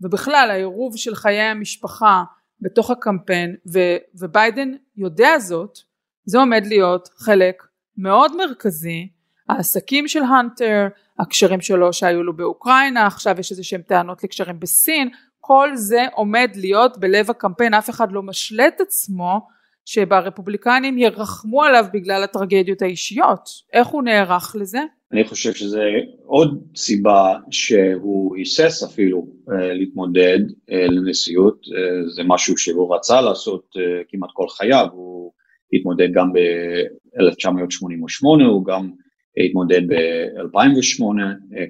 ובכלל 0.00 0.48
העירוב 0.50 0.96
של 0.96 1.14
חיי 1.14 1.40
המשפחה 1.40 2.22
בתוך 2.60 2.90
הקמפיין 2.90 3.56
ו, 3.72 3.78
וביידן 4.14 4.72
יודע 4.96 5.38
זאת 5.38 5.78
זה 6.24 6.38
עומד 6.38 6.62
להיות 6.66 7.08
חלק 7.16 7.62
מאוד 7.96 8.36
מרכזי. 8.36 9.08
העסקים 9.48 10.08
של 10.08 10.22
הנטר 10.22 10.88
הקשרים 11.18 11.60
שלו 11.60 11.92
שהיו 11.92 12.22
לו 12.22 12.36
באוקראינה, 12.36 13.06
עכשיו 13.06 13.40
יש 13.40 13.50
איזה 13.50 13.64
שהם 13.64 13.82
טענות 13.82 14.24
לקשרים 14.24 14.60
בסין, 14.60 15.10
כל 15.40 15.70
זה 15.74 16.06
עומד 16.12 16.50
להיות 16.54 16.98
בלב 16.98 17.30
הקמפיין, 17.30 17.74
אף 17.74 17.90
אחד 17.90 18.12
לא 18.12 18.22
משלה 18.22 18.68
את 18.68 18.80
עצמו 18.80 19.48
שברפובליקנים 19.84 20.98
ירחמו 20.98 21.62
עליו 21.62 21.84
בגלל 21.92 22.24
הטרגדיות 22.24 22.82
האישיות. 22.82 23.48
איך 23.72 23.88
הוא 23.88 24.02
נערך 24.02 24.56
לזה? 24.58 24.80
אני 25.12 25.24
חושב 25.24 25.52
שזה 25.52 25.82
עוד 26.24 26.62
סיבה 26.76 27.34
שהוא 27.50 28.36
היסס 28.36 28.82
אפילו 28.82 29.26
אה, 29.52 29.74
להתמודד 29.74 30.38
אה, 30.70 30.86
לנשיאות, 30.86 31.66
אה, 31.76 32.08
זה 32.08 32.22
משהו 32.26 32.58
שהוא 32.58 32.94
רצה 32.94 33.20
לעשות 33.20 33.76
כמעט 34.08 34.30
כל 34.32 34.48
חייו, 34.48 34.86
הוא 34.92 35.32
התמודד 35.72 36.08
גם 36.12 36.32
ב-1988, 36.32 38.44
הוא 38.44 38.64
גם 38.64 38.90
התמודד 39.36 39.80
ב-2008 39.88 41.02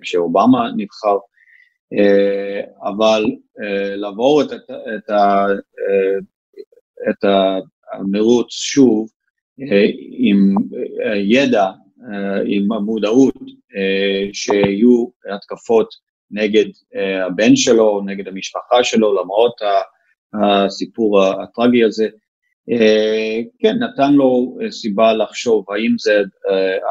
כשאובמה 0.03 0.71
נבחר, 0.77 1.17
אבל 2.83 3.25
לעבור 3.97 4.43
את, 4.43 4.53
את, 4.53 4.71
את, 4.71 5.11
את 7.11 7.25
המרוץ 7.93 8.53
שוב 8.53 9.09
עם 10.19 10.55
ידע 11.17 11.67
אה, 12.09 12.43
עם 12.47 12.73
המודעות 12.73 13.35
אה, 13.77 14.29
שיהיו 14.33 15.07
התקפות 15.35 15.89
נגד 16.31 16.65
אה, 16.97 17.27
הבן 17.27 17.57
שלו, 17.57 18.01
נגד 18.07 18.29
המשפחה 18.29 18.85
שלו, 18.85 19.23
למרות 19.23 19.55
הסיפור 20.35 21.23
הטרגי 21.23 21.85
הזה. 21.85 22.09
כן, 23.59 23.77
נתן 23.79 24.13
לו 24.13 24.59
סיבה 24.71 25.13
לחשוב 25.13 25.65
האם 25.71 25.95
זו 25.99 26.13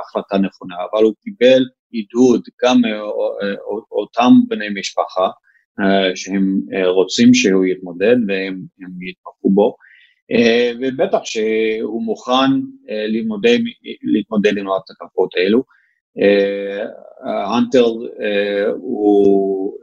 החלטה 0.02 0.38
נכונה, 0.38 0.76
אבל 0.92 1.04
הוא 1.04 1.14
קיבל 1.24 1.64
עידוד 1.92 2.42
גם 2.64 2.82
מאותם 2.82 4.32
בני 4.48 4.70
משפחה 4.80 5.30
שהם 6.16 6.60
רוצים 6.86 7.34
שהוא 7.34 7.66
יתמודד 7.66 8.16
והם 8.28 8.62
יתמכו 8.80 9.50
בו. 9.50 9.76
אה, 10.32 10.72
ובטח 10.82 11.20
שהוא 11.24 12.04
מוכן 12.04 12.52
אה, 12.90 13.06
להתמודד, 14.04 14.58
עם 14.58 14.68
ההתקפות 14.70 15.30
האלו. 15.36 15.64
האנטר 17.26 17.86
אה, 18.22 18.72
הוא, 18.72 19.78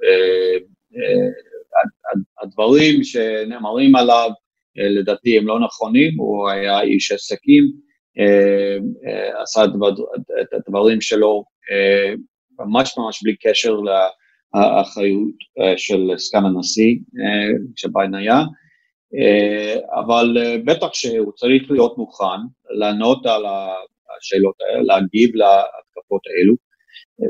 הדברים 2.43 3.05
שנאמרים 3.05 3.97
עליו 3.97 4.31
לדעתי 4.76 5.38
הם 5.38 5.47
לא 5.47 5.61
נכונים, 5.61 6.19
הוא 6.19 6.50
היה 6.50 6.81
איש 6.81 7.12
עסקים, 7.12 7.73
עשה 9.43 9.65
את 10.43 10.53
הדברים 10.53 11.00
שלו 11.00 11.45
ממש 12.59 12.99
ממש 12.99 13.23
בלי 13.23 13.37
קשר 13.37 13.76
לאחריות 14.55 15.35
של 15.76 16.11
סגן 16.17 16.45
הנשיא 16.45 16.97
שביידן 17.76 18.15
היה. 18.15 18.43
אה, 19.14 20.00
אבל 20.00 20.36
אה, 20.40 20.56
בטח 20.64 20.92
שהוא 20.92 21.32
צריך 21.32 21.70
להיות 21.70 21.98
מוכן 21.98 22.40
לענות 22.70 23.26
על 23.26 23.42
השאלות 24.18 24.54
האלה, 24.60 24.82
להגיב 24.82 25.30
להתקפות 25.34 26.22
האלו. 26.26 26.54
אה, 27.22 27.26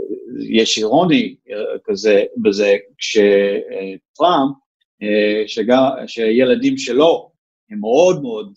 יש 0.50 0.78
אירוני 0.78 1.36
כזה 1.84 2.24
בזה 2.42 2.76
כשטראמפ, 2.98 4.56
שילדים 6.06 6.78
שלו 6.78 7.30
הם 7.70 7.80
מאוד 7.80 8.22
מאוד 8.22 8.52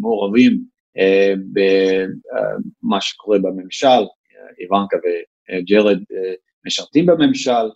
מעורבים 0.00 0.60
במה 1.52 3.00
שקורה 3.00 3.38
בממשל, 3.38 4.02
איוונקה 4.60 4.96
וג'רד 4.96 5.98
משרתים 6.66 7.06
בממשל, 7.06 7.66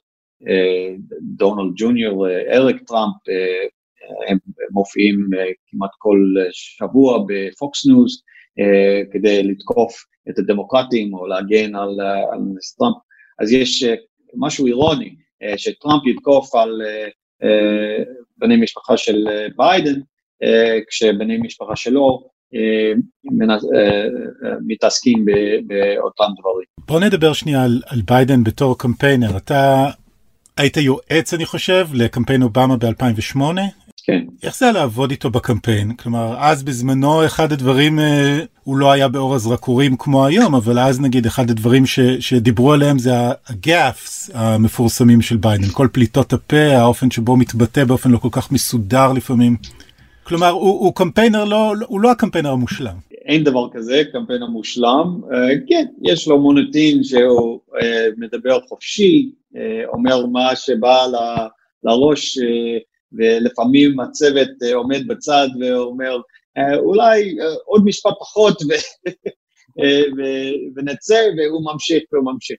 דונלד 1.23 1.73
ג'וניור, 1.76 2.26
אריק 2.28 2.82
טראמפ, 2.87 3.14
אה, 3.28 4.32
הם 4.32 4.38
מופיעים 4.70 5.28
אה, 5.38 5.44
כמעט 5.66 5.90
כל 5.99 6.18
שבוע 6.52 7.25
בפוקס 7.28 7.87
ניוז 7.87 8.23
אה, 8.59 9.02
כדי 9.12 9.42
לתקוף 9.42 10.04
את 10.30 10.38
הדמוקרטים 10.38 11.14
או 11.14 11.26
להגן 11.26 11.75
על, 11.75 12.00
על 12.32 12.40
טראמפ. 12.78 12.97
אז 13.38 13.52
יש 13.52 13.85
משהו 14.37 14.66
אירוני, 14.66 15.14
שטראמפ 15.56 16.06
יתקוף 16.06 16.54
על 16.54 16.82
בני 18.37 18.56
משפחה 18.56 18.97
של 18.97 19.26
ביידן, 19.56 20.00
כשבני 20.88 21.38
משפחה 21.38 21.76
שלו 21.76 22.29
מתעסקים 24.66 25.24
באותם 25.66 26.33
דברים. 26.40 26.66
בוא 26.79 27.00
נדבר 27.00 27.33
שנייה 27.33 27.64
על, 27.64 27.83
על 27.87 28.00
ביידן 28.07 28.44
בתור 28.44 28.79
קמפיינר. 28.79 29.37
אתה 29.37 29.90
היית 30.56 30.76
יועץ, 30.76 31.34
אני 31.34 31.46
חושב, 31.46 31.88
לקמפיין 31.92 32.42
אובמה 32.42 32.76
ב-2008. 32.76 33.40
כן. 34.04 34.20
איך 34.42 34.56
זה 34.56 34.64
היה 34.64 34.72
לעבוד 34.72 35.10
איתו 35.10 35.30
בקמפיין? 35.30 35.94
כלומר, 35.94 36.36
אז 36.38 36.62
בזמנו 36.62 37.26
אחד 37.26 37.52
הדברים, 37.52 37.98
אה, 37.98 38.40
הוא 38.64 38.76
לא 38.76 38.92
היה 38.92 39.08
באור 39.08 39.34
הזרקורים 39.34 39.96
כמו 39.96 40.26
היום, 40.26 40.54
אבל 40.54 40.78
אז 40.78 41.00
נגיד 41.00 41.26
אחד 41.26 41.50
הדברים 41.50 41.86
ש, 41.86 42.00
שדיברו 42.00 42.72
עליהם 42.72 42.98
זה 42.98 43.12
ה 43.48 43.60
gaffes 43.60 44.31
המפורסמים 44.34 45.22
של 45.22 45.36
ביידן, 45.36 45.68
כל 45.72 45.88
פליטות 45.92 46.32
הפה, 46.32 46.76
האופן 46.76 47.10
שבו 47.10 47.36
מתבטא 47.36 47.84
באופן 47.84 48.10
לא 48.10 48.18
כל 48.18 48.28
כך 48.32 48.52
מסודר 48.52 49.12
לפעמים. 49.12 49.56
כלומר, 50.22 50.48
הוא, 50.48 50.80
הוא 50.80 50.94
קמפיינר 50.94 51.44
לא, 51.44 51.74
הוא 51.86 52.00
לא 52.00 52.10
הקמפיינר 52.10 52.50
המושלם. 52.50 53.10
אין 53.24 53.44
דבר 53.44 53.68
כזה, 53.72 54.02
קמפיינר 54.12 54.46
מושלם. 54.46 55.20
Uh, 55.24 55.35
כן, 55.68 55.85
יש 56.02 56.28
לו 56.28 56.40
מוניטין 56.40 57.04
שהוא 57.04 57.61
uh, 57.68 57.85
מדבר 58.16 58.61
חופשי, 58.68 59.33
uh, 59.54 59.59
אומר 59.88 60.26
מה 60.26 60.56
שבא 60.56 61.06
ל, 61.06 61.16
לראש, 61.85 62.38
ולפעמים 63.12 64.00
הצוות 64.00 64.48
עומד 64.74 65.09
בצד 65.09 65.48
ואומר, 65.61 66.20
אולי 66.78 67.37
עוד 67.64 67.83
משפט 67.85 68.12
פחות 68.20 68.62
ו, 68.62 68.68
ו, 70.16 70.22
ונצא, 70.76 71.20
והוא 71.37 71.72
ממשיך 71.72 72.02
והוא 72.12 72.33
ממשיך. 72.33 72.56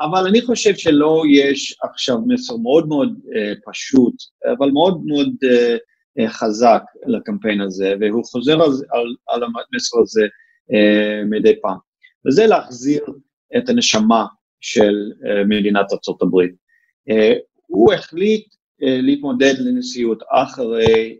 אבל 0.00 0.26
אני 0.26 0.42
חושב 0.42 0.74
שלא 0.76 1.22
יש 1.32 1.76
עכשיו 1.82 2.16
מסר 2.26 2.56
מאוד 2.56 2.88
מאוד 2.88 3.08
פשוט, 3.66 4.14
אבל 4.58 4.70
מאוד 4.70 5.02
מאוד 5.06 5.28
אה, 5.44 5.76
חזק 6.26 6.82
לקמפיין 7.06 7.60
הזה, 7.60 7.94
והוא 8.00 8.24
חוזר 8.24 8.52
על, 8.52 8.70
על, 8.90 9.14
על 9.26 9.42
המסר 9.42 10.00
הזה 10.02 10.22
uh, 10.22 11.30
מדי 11.30 11.60
פעם. 11.62 11.76
וזה 12.26 12.46
להחזיר 12.46 13.04
את 13.56 13.68
הנשמה 13.68 14.26
של 14.60 14.94
uh, 15.12 15.48
מדינת 15.48 15.86
ארה"ב. 15.92 16.36
הוא 17.66 17.92
החליט 17.92 18.46
להתמודד 18.80 19.54
לנשיאות 19.58 20.22
אחרי 20.30 21.18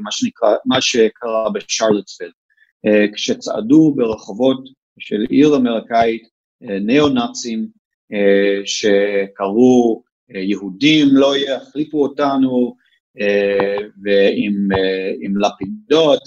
מה 0.00 0.10
שנקרא, 0.10 0.54
מה 0.66 0.80
שקרה 0.80 1.50
בשרלטסוויל, 1.50 2.30
uh, 2.86 3.14
כשצעדו 3.14 3.94
ברחובות 3.96 4.60
של 4.98 5.24
עיר 5.28 5.56
אמריקאית 5.56 6.22
ניאו-נאצים 6.60 7.66
שקראו 8.64 10.02
יהודים 10.28 11.06
לא 11.12 11.36
יחליפו 11.36 12.02
אותנו, 12.02 12.76
אה, 12.78 12.83
ועם 14.02 14.68
אה, 14.72 15.48
לפידות 15.48 16.22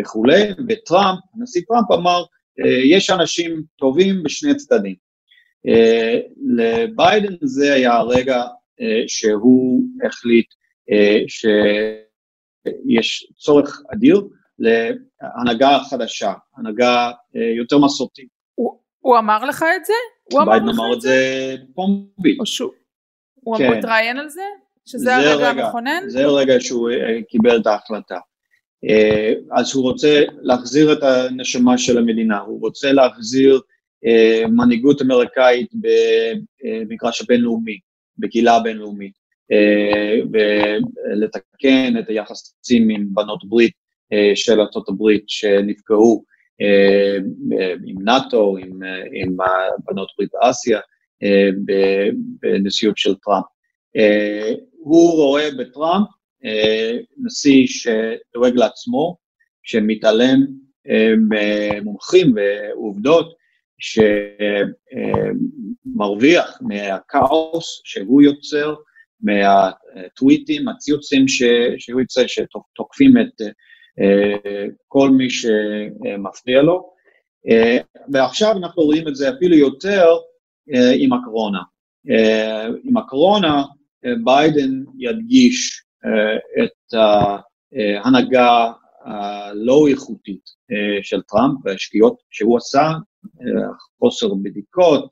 וכולי, 0.00 0.42
וטראמפ, 0.68 1.18
הנשיא 1.34 1.62
טראמפ 1.68 1.90
אמר, 1.90 2.22
אה, 2.64 2.80
יש 2.84 3.10
אנשים 3.10 3.62
טובים 3.76 4.22
בשני 4.22 4.54
צדדים. 4.54 4.94
לביידן 6.56 7.34
זה 7.42 7.74
היה 7.74 7.92
הרגע 7.92 8.42
שהוא 9.06 9.82
החליט 10.06 10.46
שיש 11.28 13.32
צורך 13.36 13.82
אדיר 13.92 14.22
להנהגה 14.58 15.78
חדשה, 15.90 16.32
הנהגה 16.56 17.10
יותר 17.56 17.78
מסורתית. 17.78 18.28
הוא, 18.54 18.78
הוא 19.00 19.18
אמר 19.18 19.44
לך 19.44 19.64
את 19.76 19.84
זה? 19.84 19.92
הוא 20.32 20.42
אמר 20.42 20.56
לך 20.56 20.60
את 20.60 20.64
זה? 20.64 20.66
ביידן 20.66 20.78
אמר 20.78 20.96
את 20.96 21.00
זה 21.00 21.56
פומבית. 21.74 22.38
הוא 23.34 23.58
כן. 23.58 23.72
התראיין 23.78 24.18
על 24.18 24.28
זה? 24.28 24.42
שזה 24.86 25.16
הרגע 25.16 25.48
המכונן? 25.48 26.02
זה 26.08 26.24
הרגע 26.24 26.60
שהוא 26.60 26.90
אה, 26.90 27.22
קיבל 27.28 27.60
את 27.60 27.66
ההחלטה. 27.66 28.18
אה, 28.90 29.32
אז 29.52 29.74
הוא 29.74 29.82
רוצה 29.82 30.22
להחזיר 30.42 30.92
את 30.92 31.02
הנשמה 31.02 31.78
של 31.78 31.98
המדינה, 31.98 32.38
הוא 32.38 32.60
רוצה 32.60 32.92
להחזיר 32.92 33.60
אה, 34.06 34.42
מנהיגות 34.48 35.02
אמריקאית 35.02 35.70
במגרש 35.74 37.22
הבינלאומי, 37.22 37.78
בקהילה 38.18 38.56
הבינלאומית, 38.56 39.22
ולתקן 40.32 41.98
את 41.98 42.08
היחסים 42.08 42.90
עם 42.90 43.06
בנות 43.10 43.44
ברית 43.48 43.72
של 44.34 44.60
ארה"ב 44.60 45.04
שנפגעו 45.26 46.24
עם 47.86 48.04
נאט"ו, 48.04 48.56
עם, 48.56 48.80
עם 49.12 49.36
בנות 49.84 50.08
ברית 50.18 50.30
באסיה, 50.32 50.80
בנשיאות 52.42 52.98
של 52.98 53.14
טראמפ. 53.14 53.44
הוא 54.82 55.12
רואה 55.12 55.48
בטראמפ 55.58 56.06
אה, 56.44 56.98
נשיא 57.24 57.66
שדואג 57.66 58.54
לעצמו, 58.54 59.16
שמתעלם 59.62 60.46
אה, 60.88 61.12
ממומחים 61.28 62.34
ועובדות, 62.36 63.42
שמרוויח 65.88 66.58
מהכאוס 66.60 67.80
שהוא 67.84 68.22
יוצר 68.22 68.74
מהטוויטים, 69.20 70.68
הציוצים 70.68 71.28
שהוא 71.78 72.00
יצא, 72.00 72.26
שתוקפים 72.26 73.14
את 73.20 73.42
כל 74.88 75.10
מי 75.10 75.30
שמפריע 75.30 76.62
לו. 76.62 76.92
ועכשיו 78.12 78.52
אנחנו 78.56 78.82
רואים 78.82 79.08
את 79.08 79.16
זה 79.16 79.30
אפילו 79.30 79.56
יותר 79.56 80.06
עם 80.94 81.12
הקורונה. 81.12 81.60
עם 82.84 82.96
הקורונה 82.96 83.62
ביידן 84.24 84.70
ידגיש 84.98 85.84
את 86.64 86.94
ההנהגה 86.94 88.72
הלא 89.04 89.86
איכותית 89.88 90.44
של 91.02 91.22
טראמפ 91.22 91.58
והשגיאות 91.64 92.16
שהוא 92.30 92.56
עשה, 92.56 92.90
חוסר 93.98 94.34
בדיקות, 94.42 95.10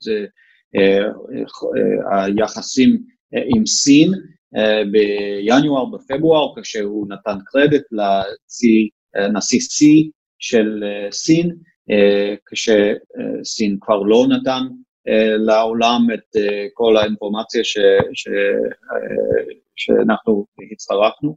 היחסים 2.11 3.03
עם 3.55 3.65
סין 3.65 4.11
בינואר, 4.91 5.85
בפברואר, 5.85 6.61
כשהוא 6.61 7.07
נתן 7.09 7.37
קרדיט 7.45 7.83
לנשיא 7.91 9.59
C 9.59 9.85
של 10.39 10.83
סין, 11.11 11.55
כשסין 12.51 13.77
כבר 13.81 14.01
לא 14.01 14.25
נתן 14.29 14.63
לעולם 15.45 16.07
את 16.13 16.35
כל 16.73 16.97
האינפורמציה 16.97 17.63
ש, 17.63 17.77
ש, 18.13 18.27
שאנחנו 19.75 20.45
הצטרפנו. 20.71 21.35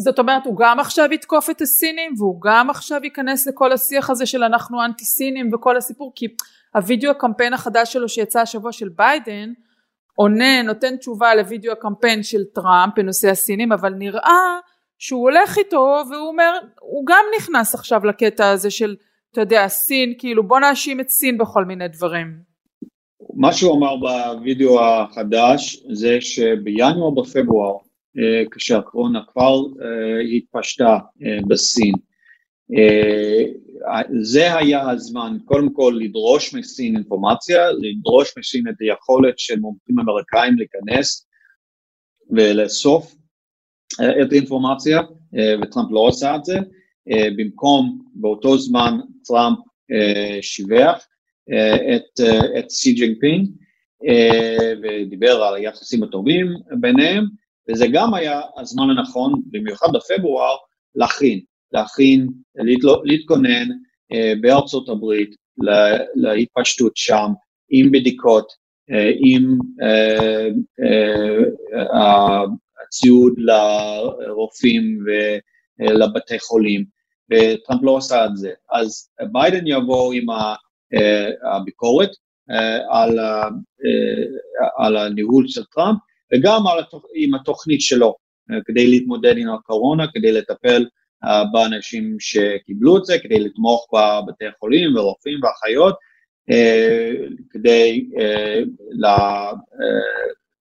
זאת 0.00 0.18
אומרת, 0.18 0.46
הוא 0.46 0.56
גם 0.56 0.80
עכשיו 0.80 1.12
יתקוף 1.12 1.50
את 1.50 1.60
הסינים, 1.60 2.14
והוא 2.18 2.40
גם 2.42 2.70
עכשיו 2.70 3.00
ייכנס 3.04 3.46
לכל 3.46 3.72
השיח 3.72 4.10
הזה 4.10 4.26
של 4.26 4.44
אנחנו 4.44 4.84
אנטי 4.84 5.04
סינים 5.04 5.50
וכל 5.54 5.76
הסיפור, 5.76 6.12
כי 6.14 6.26
הווידאו 6.74 7.10
הקמפיין 7.10 7.52
החדש 7.52 7.92
שלו 7.92 8.08
שיצא 8.08 8.40
השבוע 8.40 8.72
של 8.72 8.88
ביידן, 8.88 9.52
עונה, 10.14 10.62
נותן 10.62 10.96
תשובה 10.96 11.34
לוידאו 11.34 11.72
הקמפיין 11.72 12.22
של 12.22 12.44
טראמפ 12.54 12.92
בנושא 12.96 13.30
הסינים, 13.30 13.72
אבל 13.72 13.94
נראה 13.94 14.58
שהוא 14.98 15.22
הולך 15.22 15.58
איתו 15.58 16.02
והוא 16.10 16.28
אומר, 16.28 16.58
הוא 16.80 17.06
גם 17.06 17.24
נכנס 17.36 17.74
עכשיו 17.74 18.06
לקטע 18.06 18.50
הזה 18.50 18.70
של, 18.70 18.96
אתה 19.32 19.40
יודע, 19.40 19.68
סין, 19.68 20.14
כאילו 20.18 20.48
בוא 20.48 20.60
נאשים 20.60 21.00
את 21.00 21.08
סין 21.08 21.38
בכל 21.38 21.64
מיני 21.64 21.88
דברים. 21.88 22.26
מה 23.34 23.52
שהוא 23.52 23.76
אמר 23.76 23.96
בווידאו 23.96 24.80
החדש 24.84 25.82
זה 25.92 26.20
שבינואר 26.20 27.10
בפברואר 27.10 27.76
אה, 28.18 28.44
כשהקורונה 28.50 29.20
כבר 29.32 29.54
אה, 29.54 30.36
התפשטה 30.36 30.98
אה, 31.22 31.38
בסין. 31.48 31.94
זה 34.20 34.56
היה 34.56 34.90
הזמן 34.90 35.36
קודם 35.44 35.72
כל 35.72 35.98
לדרוש 36.00 36.54
מסין 36.54 36.96
אינפורמציה, 36.96 37.70
לדרוש 37.70 38.38
מסין 38.38 38.68
את 38.68 38.74
היכולת 38.80 39.38
של 39.38 39.58
מומחים 39.58 39.98
אמריקאים 40.00 40.54
להיכנס 40.56 41.28
ולאסוף 42.30 43.14
את 44.22 44.32
האינפורמציה, 44.32 45.00
וטראמפ 45.62 45.88
לא 45.90 46.08
עשה 46.08 46.36
את 46.36 46.44
זה, 46.44 46.58
במקום 47.36 47.98
באותו 48.14 48.58
זמן 48.58 48.98
טראמפ 49.24 49.58
שיבח 50.40 51.06
את, 51.96 52.20
את 52.58 52.70
סי 52.70 52.92
ג'ינפינג 52.92 53.48
ודיבר 54.82 55.42
על 55.42 55.54
היחסים 55.54 56.02
הטובים 56.02 56.46
ביניהם, 56.80 57.24
וזה 57.68 57.86
גם 57.92 58.14
היה 58.14 58.40
הזמן 58.56 58.90
הנכון, 58.90 59.42
במיוחד 59.50 59.88
בפברואר, 59.94 60.56
להכין, 60.94 61.40
להכין, 61.72 62.28
להתכונן 63.04 63.68
אה, 64.12 64.32
בארצות 64.40 64.88
הברית 64.88 65.34
להתפשטות 66.14 66.96
שם, 66.96 67.32
עם 67.70 67.92
בדיקות, 67.92 68.52
אה, 68.90 69.10
עם 69.20 69.58
אה, 69.82 70.48
אה, 71.84 72.44
הציוד 72.82 73.32
לרופאים 73.38 74.98
ולבתי 75.80 76.38
חולים, 76.38 76.84
וטראמפ 77.30 77.82
לא 77.82 77.96
עשה 77.96 78.24
את 78.24 78.36
זה. 78.36 78.52
אז 78.72 79.08
ביידן 79.32 79.66
יבוא 79.66 80.12
עם 80.12 80.30
אה, 80.94 81.54
הביקורת 81.54 82.10
אה, 82.50 83.00
על, 83.02 83.18
אה, 83.18 83.48
על 84.78 84.96
הניהול 84.96 85.48
של 85.48 85.64
טראמפ, 85.64 85.98
וגם 86.34 86.62
עם 87.14 87.34
התוכנית 87.34 87.80
שלו 87.80 88.14
כדי 88.64 88.86
להתמודד 88.86 89.38
עם 89.38 89.48
הקורונה, 89.50 90.06
כדי 90.14 90.32
לטפל 90.32 90.86
באנשים 91.52 92.16
שקיבלו 92.20 92.98
את 92.98 93.04
זה, 93.04 93.18
כדי 93.18 93.40
לתמוך 93.40 93.86
בבתי 93.92 94.46
החולים 94.46 94.96
ורופאים 94.96 95.40
ואחיות, 95.42 95.94
כדי 97.50 98.08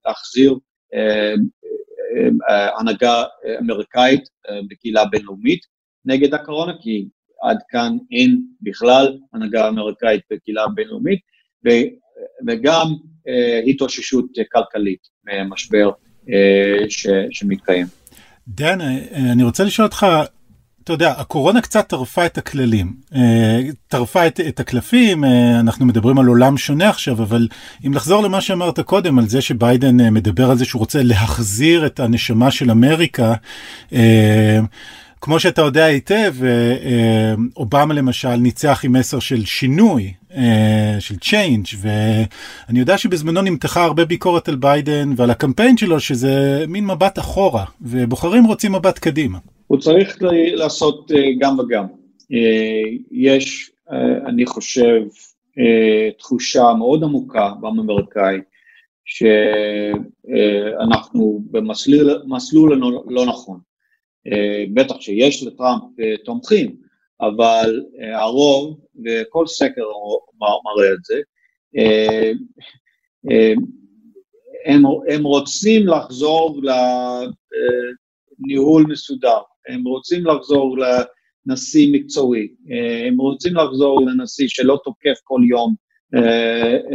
להחזיר 0.06 0.56
הנהגה 2.80 3.24
אמריקאית 3.60 4.24
בקהילה 4.70 5.06
בינלאומית 5.06 5.60
נגד 6.08 6.34
הקורונה, 6.34 6.74
כי 6.82 7.08
עד 7.42 7.58
כאן 7.70 7.98
אין 8.12 8.42
בכלל 8.62 9.18
הנהגה 9.34 9.68
אמריקאית 9.68 10.22
בקהילה 10.32 10.68
בינלאומית, 10.68 11.20
וגם 12.48 12.88
אה, 13.28 13.62
התאוששות 13.68 14.26
כלכלית 14.52 15.00
ממשבר 15.26 15.90
אה, 16.30 16.86
שמתקיים. 17.32 17.88
דן, 18.48 18.82
אה, 18.82 18.98
אני 19.32 19.44
רוצה 19.44 19.64
לשאול 19.64 19.86
אותך, 19.86 20.08
אתה 20.84 20.94
יודע, 20.94 21.12
הקורונה 21.12 21.62
קצת 21.62 21.88
טרפה 21.90 22.26
את 22.26 22.38
הכללים, 22.38 22.94
טרפה 23.88 24.28
את, 24.28 24.40
את 24.40 24.60
הקלפים, 24.60 25.24
אנחנו 25.60 25.86
מדברים 25.86 26.20
על 26.20 26.28
עולם 26.28 26.58
שונה 26.58 26.90
עכשיו, 26.90 27.24
אבל 27.24 27.48
אם 27.86 27.94
לחזור 27.94 28.24
למה 28.24 28.42
שאמרת 28.42 28.80
קודם, 28.80 29.20
על 29.20 29.28
זה 29.28 29.42
שביידן 29.42 30.14
מדבר 30.14 30.52
על 30.52 30.58
זה 30.58 30.66
שהוא 30.66 30.80
רוצה 30.80 31.04
להחזיר 31.04 31.86
את 31.86 32.00
הנשמה 32.00 32.52
של 32.52 32.72
אמריקה, 32.72 33.34
כמו 35.22 35.40
שאתה 35.40 35.62
יודע 35.62 35.86
היטב, 35.86 36.34
אה, 36.44 36.50
אה, 36.86 37.34
אובמה 37.56 37.94
למשל 37.94 38.36
ניצח 38.36 38.82
עם 38.86 38.94
מסר 38.94 39.20
של 39.20 39.46
שינוי, 39.46 40.14
אה, 40.36 40.96
של 41.00 41.16
change, 41.18 41.66
ואני 41.82 42.80
יודע 42.80 42.98
שבזמנו 42.98 43.42
נמתחה 43.42 43.84
הרבה 43.84 44.06
ביקורת 44.06 44.50
על 44.50 44.56
ביידן 44.56 45.10
ועל 45.16 45.30
הקמפיין 45.30 45.78
שלו, 45.78 46.00
שזה 46.00 46.66
מין 46.68 46.86
מבט 46.86 47.20
אחורה, 47.20 47.66
ובוחרים 47.82 48.44
רוצים 48.44 48.72
מבט 48.72 49.00
קדימה. 49.00 49.38
הוא 49.68 49.80
צריך 49.80 50.18
לעשות 50.56 51.12
גם 51.40 51.60
וגם. 51.60 51.86
יש, 53.12 53.72
אני 54.26 54.46
חושב, 54.46 55.02
תחושה 56.20 56.74
מאוד 56.78 57.04
עמוקה 57.04 57.52
בעם 57.62 57.80
אמריקאי, 57.80 58.38
שאנחנו 59.06 60.24
במסלול 61.52 62.82
לא 63.08 63.26
נכון. 63.26 63.60
אה, 64.32 64.66
בטח 64.74 65.02
שיש 65.02 65.44
לטראמפ 65.44 65.84
אה, 66.00 66.18
תומכים, 66.26 66.76
אבל 67.22 67.82
אה, 68.02 68.22
הרוב, 68.22 68.80
וכל 69.06 69.48
סקר 69.48 69.84
מראה 70.40 70.94
את 70.94 71.04
זה, 71.04 71.22
הם, 74.66 74.84
הם 75.10 75.24
רוצים 75.24 75.88
לחזור 75.88 76.62
לניהול 78.40 78.86
מסודר, 78.90 79.38
הם 79.68 79.84
רוצים 79.84 80.26
לחזור 80.26 80.78
לנשיא 80.78 81.94
מקצועי, 81.94 82.48
הם 83.08 83.18
רוצים 83.18 83.56
לחזור 83.56 84.02
לנשיא 84.06 84.48
שלא 84.48 84.80
תוקף 84.84 85.18
כל 85.24 85.42
יום 85.50 85.76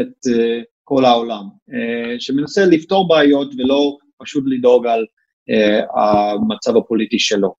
את 0.00 0.26
כל 0.84 1.04
העולם, 1.04 1.44
שמנסה 2.18 2.66
לפתור 2.66 3.08
בעיות 3.08 3.54
ולא 3.58 3.96
פשוט 4.18 4.44
לדאוג 4.46 4.86
על 4.86 5.04
המצב 5.96 6.76
הפוליטי 6.76 7.18
שלו. 7.18 7.54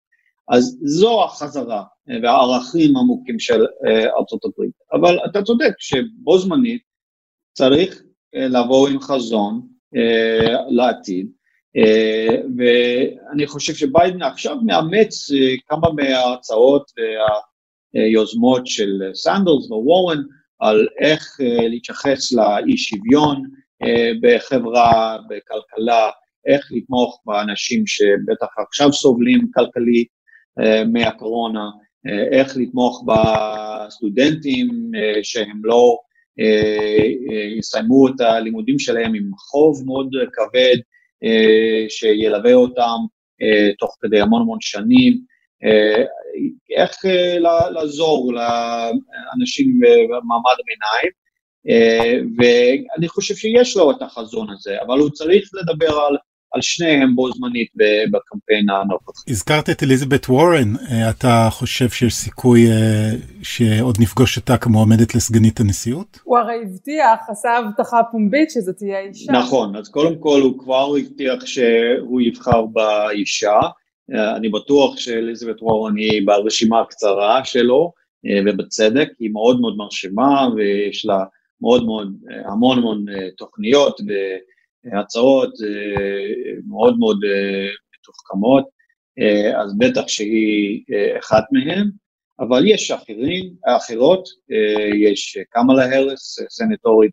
אז 0.50 0.78
זו 0.84 1.24
החזרה 1.24 1.84
והערכים 2.24 2.98
העמוקים 2.98 3.40
של 3.40 3.66
אה, 3.88 4.06
ארצות 4.20 4.46
הברית. 4.46 4.72
אבל 4.94 5.18
אתה 5.26 5.42
צודק 5.42 5.74
שבו 5.80 6.38
זמנית 6.38 6.82
צריך 7.54 8.04
אה, 8.36 8.48
לבוא 8.48 8.90
עם 8.90 9.00
חזון 9.00 9.62
אה, 9.96 10.56
לעתיד, 10.70 11.28
ואני 12.58 13.48
חושב 13.48 13.74
שביידן 13.74 14.22
עכשיו 14.22 14.58
מאמץ 14.66 15.28
כמה 15.68 15.88
מההצעות 15.96 16.92
והיוזמות 17.96 18.68
של 18.68 19.02
סנדרס 19.14 19.72
וורן 19.72 20.22
על 20.60 20.88
איך 21.00 21.38
להתייחס 21.42 22.34
לאי 22.34 22.78
שוויון 22.78 23.44
בחברה, 24.22 25.18
בכלכלה, 25.30 26.10
איך 26.46 26.72
לתמוך 26.72 27.22
באנשים 27.26 27.88
שבטח 27.88 28.48
עכשיו 28.68 28.94
סובלים 28.94 29.48
כלכלית 29.54 30.08
אה, 30.60 30.84
מהקורונה, 30.84 31.70
אה, 32.08 32.40
איך 32.40 32.58
לתמוך 32.58 33.06
בסטודנטים 33.08 34.92
אה, 34.96 35.24
שהם 35.24 35.62
לא 35.64 35.98
יסיימו 37.58 38.08
את 38.08 38.22
הלימודים 38.22 38.80
שלהם 38.80 39.14
עם 39.14 39.32
חוב 39.38 39.84
מאוד 39.86 40.10
כבד 40.34 40.76
שילווה 41.90 42.54
אותם 42.54 42.98
תוך 43.80 43.98
כדי 44.02 44.22
המון 44.22 44.42
המון 44.42 44.58
שנים, 44.62 45.20
איך 46.78 47.06
לעזור 47.74 48.34
לאנשים 48.34 49.80
במעמד 49.80 50.56
הביניים. 50.60 51.12
ואני 52.38 53.08
חושב 53.08 53.36
שיש 53.36 53.78
לו 53.78 53.92
את 53.92 54.02
החזון 54.02 54.50
הזה, 54.50 54.82
אבל 54.82 55.00
הוא 55.00 55.10
צריך 55.10 55.50
לדבר 55.54 56.00
על 56.00 56.18
על 56.54 56.62
שניהם 56.62 57.16
בו 57.16 57.32
זמנית 57.32 57.68
בקמפיין 58.12 58.70
הנוכחי. 58.70 59.32
הזכרת 59.32 59.70
את 59.70 59.84
אליזבת 59.84 60.30
וורן, 60.30 60.76
אה, 60.92 61.10
אתה 61.10 61.48
חושב 61.52 61.90
שיש 61.90 62.14
סיכוי 62.14 62.68
אה, 62.72 63.10
שעוד 63.44 63.98
נפגוש 64.00 64.38
אותה 64.38 64.58
כמועמדת 64.58 65.16
לסגנית 65.16 65.60
הנשיאות? 65.60 66.20
הוא 66.24 66.38
הרי 66.38 66.56
הבטיח, 66.64 67.30
עשה 67.30 67.50
הבטחה 67.58 68.02
פומבית 68.12 68.52
שזאת 68.52 68.76
תהיה 68.76 69.00
אישה. 69.00 69.32
נכון, 69.32 69.76
אז 69.76 69.90
קודם 69.90 70.16
כל 70.20 70.42
הוא 70.42 70.60
כבר 70.60 70.96
הבטיח 71.00 71.46
שהוא 71.46 72.22
יבחר 72.22 72.66
באישה, 72.66 73.60
אה, 74.16 74.36
אני 74.36 74.50
בטוח 74.50 74.98
שאליזבת 74.98 75.62
וורן 75.62 75.98
היא 75.98 76.22
ברשימה 76.26 76.82
הקצרה 76.82 77.46
שלו, 77.46 77.92
ובצדק, 78.46 79.10
היא 79.20 79.30
מאוד 79.32 79.62
מאוד 79.62 79.78
מרשימה 79.78 80.48
ויש 80.56 81.06
לה 81.06 81.24
מאוד 81.62 81.86
מאוד 81.86 82.14
המון 82.46 82.78
המון 82.78 83.06
תוכניות. 83.38 84.02
הצעות 84.92 85.54
אה, 85.64 86.54
מאוד 86.68 86.98
מאוד 87.00 87.18
אה, 87.24 87.68
מתוחכמות, 88.00 88.66
אה, 89.20 89.62
אז 89.62 89.78
בטח 89.78 90.08
שהיא 90.08 90.84
אחת 91.20 91.44
מהן, 91.52 91.90
אבל 92.40 92.68
יש 92.68 92.92
אחרים, 92.92 93.54
אחרות, 93.66 94.28
יש 94.96 95.38
קמלה 95.50 95.96
הרס, 95.96 96.40
סנטורית 96.50 97.12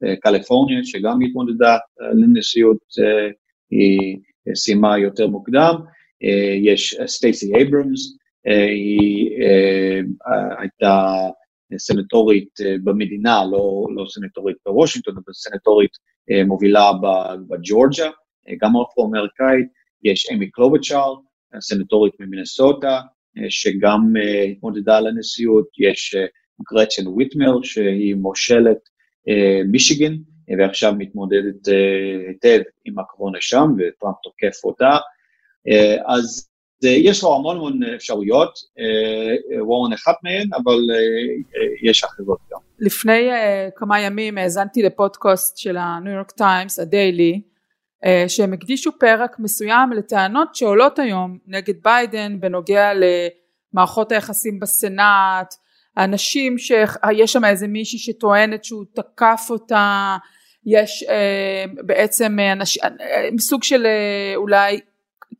מקליפורניה, 0.00 0.84
שגם 0.84 1.20
התמודדה 1.20 1.76
לנשיאות, 2.14 2.78
היא 3.70 4.18
סיימה 4.54 4.98
יותר 4.98 5.26
מוקדם, 5.26 5.74
יש 6.62 6.96
סטייסי 7.06 7.54
אייברמס, 7.54 8.16
היא 8.44 9.30
הייתה 10.58 11.14
סנטורית 11.78 12.54
במדינה, 12.84 13.44
לא, 13.52 13.86
לא 13.96 14.04
סנטורית 14.08 14.56
בוושינגטון, 14.66 15.14
אבל 15.14 15.32
סנטורית 15.32 15.90
אה, 16.30 16.44
מובילה 16.44 16.90
בג'ורג'ה, 17.48 18.10
אה, 18.48 18.54
גם 18.62 18.72
אפרו-אמריקאית, 18.76 19.66
יש 20.04 20.30
אמי 20.32 20.50
קלובצ'אר, 20.50 21.14
סנטורית 21.60 22.14
ממינסוטה, 22.20 23.00
אה, 23.38 23.44
שגם 23.48 24.14
התמודדה 24.52 25.00
לנשיאות, 25.00 25.66
יש 25.78 26.16
גרצ'ן 26.72 27.06
ויטמר 27.06 27.62
שהיא 27.62 28.14
מושלת 28.14 28.78
מישיגן, 29.70 30.12
ועכשיו 30.58 30.92
מתמודדת 30.98 31.68
היטב 32.28 32.60
עם 32.84 32.98
הקורונה 32.98 33.38
שם, 33.40 33.66
וטראמפ 33.78 34.16
תוקף 34.22 34.64
אותה. 34.64 34.96
אז 36.06 36.51
יש 36.84 37.22
לו 37.22 37.34
המון 37.34 37.56
המון 37.56 37.80
אפשרויות, 37.96 38.58
וורן 39.60 39.92
אחת 39.92 40.14
מהן, 40.22 40.48
אבל 40.54 40.78
יש 41.82 42.04
אחרות 42.04 42.38
גם. 42.52 42.58
לפני 42.78 43.30
כמה 43.76 44.00
ימים 44.00 44.38
האזנתי 44.38 44.82
לפודקאסט 44.82 45.58
של 45.58 45.76
הניו 45.76 46.12
יורק 46.12 46.30
טיימס, 46.30 46.78
הדיילי, 46.78 47.40
שהם 48.28 48.52
הקדישו 48.52 48.90
פרק 48.98 49.36
מסוים 49.38 49.92
לטענות 49.92 50.54
שעולות 50.54 50.98
היום 50.98 51.38
נגד 51.46 51.74
ביידן 51.82 52.40
בנוגע 52.40 52.90
למערכות 53.74 54.12
היחסים 54.12 54.60
בסנאט, 54.60 55.54
אנשים 55.98 56.58
שיש 56.58 57.32
שם 57.32 57.44
איזה 57.44 57.68
מישהי 57.68 57.98
שטוענת 57.98 58.64
שהוא 58.64 58.84
תקף 58.94 59.46
אותה, 59.50 60.16
יש 60.66 61.04
uh, 61.08 61.82
בעצם 61.82 62.38
אנש, 62.52 62.78
סוג 63.40 63.62
של 63.62 63.86
אולי 64.36 64.80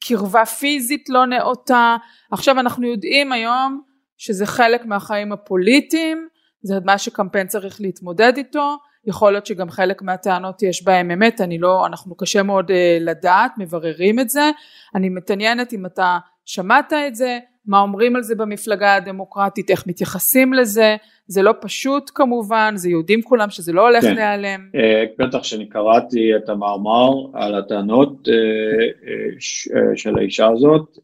קרבה 0.09 0.45
פיזית 0.45 1.09
לא 1.09 1.27
נאותה, 1.27 1.97
עכשיו 2.33 2.61
אנחנו 2.61 2.87
יודעים 2.87 3.33
היום 3.33 3.81
שזה 4.17 4.47
חלק 4.47 4.87
מהחיים 4.87 5.33
הפוליטיים 5.33 6.29
זה 6.63 6.75
מה 6.85 6.99
שקמפיין 6.99 7.47
צריך 7.47 7.81
להתמודד 7.81 8.33
איתו. 8.37 8.77
יכול 9.07 9.33
להיות 9.33 9.47
שגם 9.47 9.71
חלק 9.71 10.03
מהטענות 10.03 10.63
יש 10.63 10.85
בהם 10.85 11.11
אמת 11.11 11.41
אני 11.41 11.59
לא 11.59 11.87
אנחנו 11.87 12.17
קשה 12.17 12.43
מאוד 12.43 12.71
uh, 12.71 12.75
לדעת 13.01 13.53
מבררים 13.59 14.21
את 14.21 14.31
זה. 14.31 14.51
אני 14.95 15.09
מתעניינת 15.09 15.73
אם 15.73 15.87
אתה 15.87 16.19
שמעת 16.45 16.93
את 16.93 17.15
זה 17.15 17.39
מה 17.67 17.81
אומרים 17.81 18.17
על 18.17 18.23
זה 18.23 18.35
במפלגה 18.35 18.95
הדמוקרטית 18.95 19.71
איך 19.71 19.87
מתייחסים 19.87 20.55
לזה 20.55 20.97
זה 21.33 21.43
לא 21.43 21.53
פשוט 21.61 22.11
כמובן 22.15 22.73
זה 22.77 22.91
יהודים 22.91 23.23
כולם 23.23 23.51
שזה 23.51 23.73
לא 23.73 23.89
הולך 23.89 24.05
כן. 24.05 24.15
להיעלם. 24.15 24.69
Uh, 24.77 25.25
בטח 25.25 25.43
שאני 25.43 25.69
קראתי 25.69 26.37
את 26.37 26.49
המאמר 26.49 27.11
על 27.35 27.55
הטענות 27.55 28.29
uh, 28.29 28.31
uh, 28.31 29.97
של 29.97 30.19
האישה 30.19 30.49
הזאת 30.49 30.99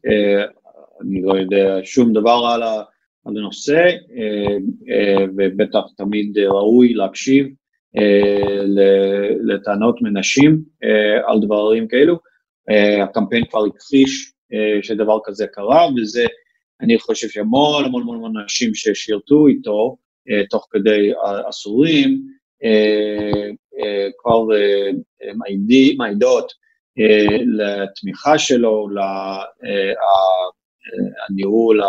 אני 1.01 1.21
לא 1.21 1.33
יודע 1.33 1.79
שום 1.83 2.13
דבר 2.13 2.51
על 2.53 2.63
ה... 2.63 2.81
על 3.25 3.37
הנושא, 3.37 3.85
אה, 4.17 4.57
אה, 4.89 5.25
ובטח 5.37 5.83
תמיד 5.97 6.37
ראוי 6.37 6.93
להקשיב 6.93 7.47
אה, 7.97 8.61
לטענות 9.47 10.01
מנשים 10.01 10.61
על 11.27 11.39
דברים 11.41 11.87
כאלו. 11.87 12.19
הקמפיין 13.03 13.45
כבר 13.45 13.65
הכחיש 13.65 14.33
שדבר 14.81 15.17
כזה 15.23 15.47
קרה, 15.47 15.87
וזה, 15.95 16.25
אני 16.81 16.99
חושב 16.99 17.27
שהמון 17.27 17.85
המון 17.85 18.01
המון 18.01 18.37
אנשים 18.37 18.75
ששירתו 18.75 19.47
איתו 19.47 19.97
תוך 20.49 20.67
כדי 20.71 21.11
עשורים, 21.47 22.21
כבר 24.17 24.45
מעידות 25.97 26.53
לתמיכה 27.45 28.39
שלו, 28.39 28.87
לניהול 31.29 31.81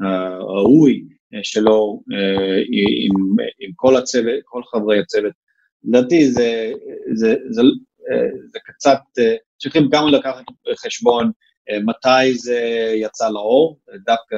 הראוי 0.00 1.04
אה, 1.34 1.40
שלו 1.42 2.02
אה, 2.12 2.56
עם, 2.70 3.36
עם 3.60 3.70
כל 3.76 3.96
הצוות, 3.96 4.40
כל 4.44 4.62
חברי 4.64 4.98
הצוות. 4.98 5.32
לדעתי 5.84 6.30
זה, 6.30 6.72
זה, 7.14 7.34
זה, 7.50 7.62
אה, 8.10 8.28
זה 8.52 8.58
קצת, 8.64 9.00
צריכים 9.58 9.88
גם 9.92 10.08
לקחת 10.08 10.44
בחשבון 10.70 11.30
מתי 11.84 12.34
זה 12.34 12.92
יצא 12.94 13.28
לאור, 13.28 13.78
דווקא 14.06 14.36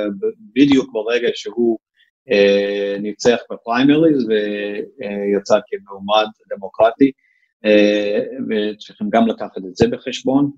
בדיוק 0.54 0.92
ברגע 0.92 1.28
שהוא 1.34 1.78
ניצח 3.00 3.38
בפריימריז 3.50 4.28
ויצא 4.28 5.58
כמועמד 5.66 6.26
דמוקרטי, 6.50 7.10
וצריכים 8.48 9.10
גם 9.10 9.26
לקחת 9.26 9.58
את 9.58 9.76
זה 9.76 9.88
בחשבון. 9.88 10.50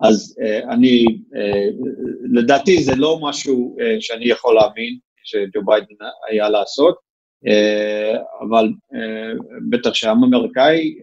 אז 0.00 0.36
uh, 0.40 0.72
אני, 0.72 1.04
לדעתי 2.34 2.82
זה 2.82 2.92
לא 2.96 3.18
משהו 3.22 3.76
שאני 4.00 4.28
יכול 4.28 4.54
להאמין 4.54 4.98
שג'ו 5.24 5.64
ביידן 5.64 5.94
היה 6.30 6.48
לעשות, 6.48 6.96
אבל 8.40 8.68
בטח 9.70 9.94
שהעם 9.94 10.24
האמריקאי 10.24 10.94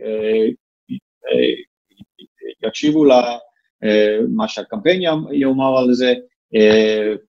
יקשיבו 2.63 3.06
למה 3.06 4.47
שהקמפיין 4.47 5.02
יאמר 5.32 5.78
על 5.78 5.93
זה, 5.93 6.13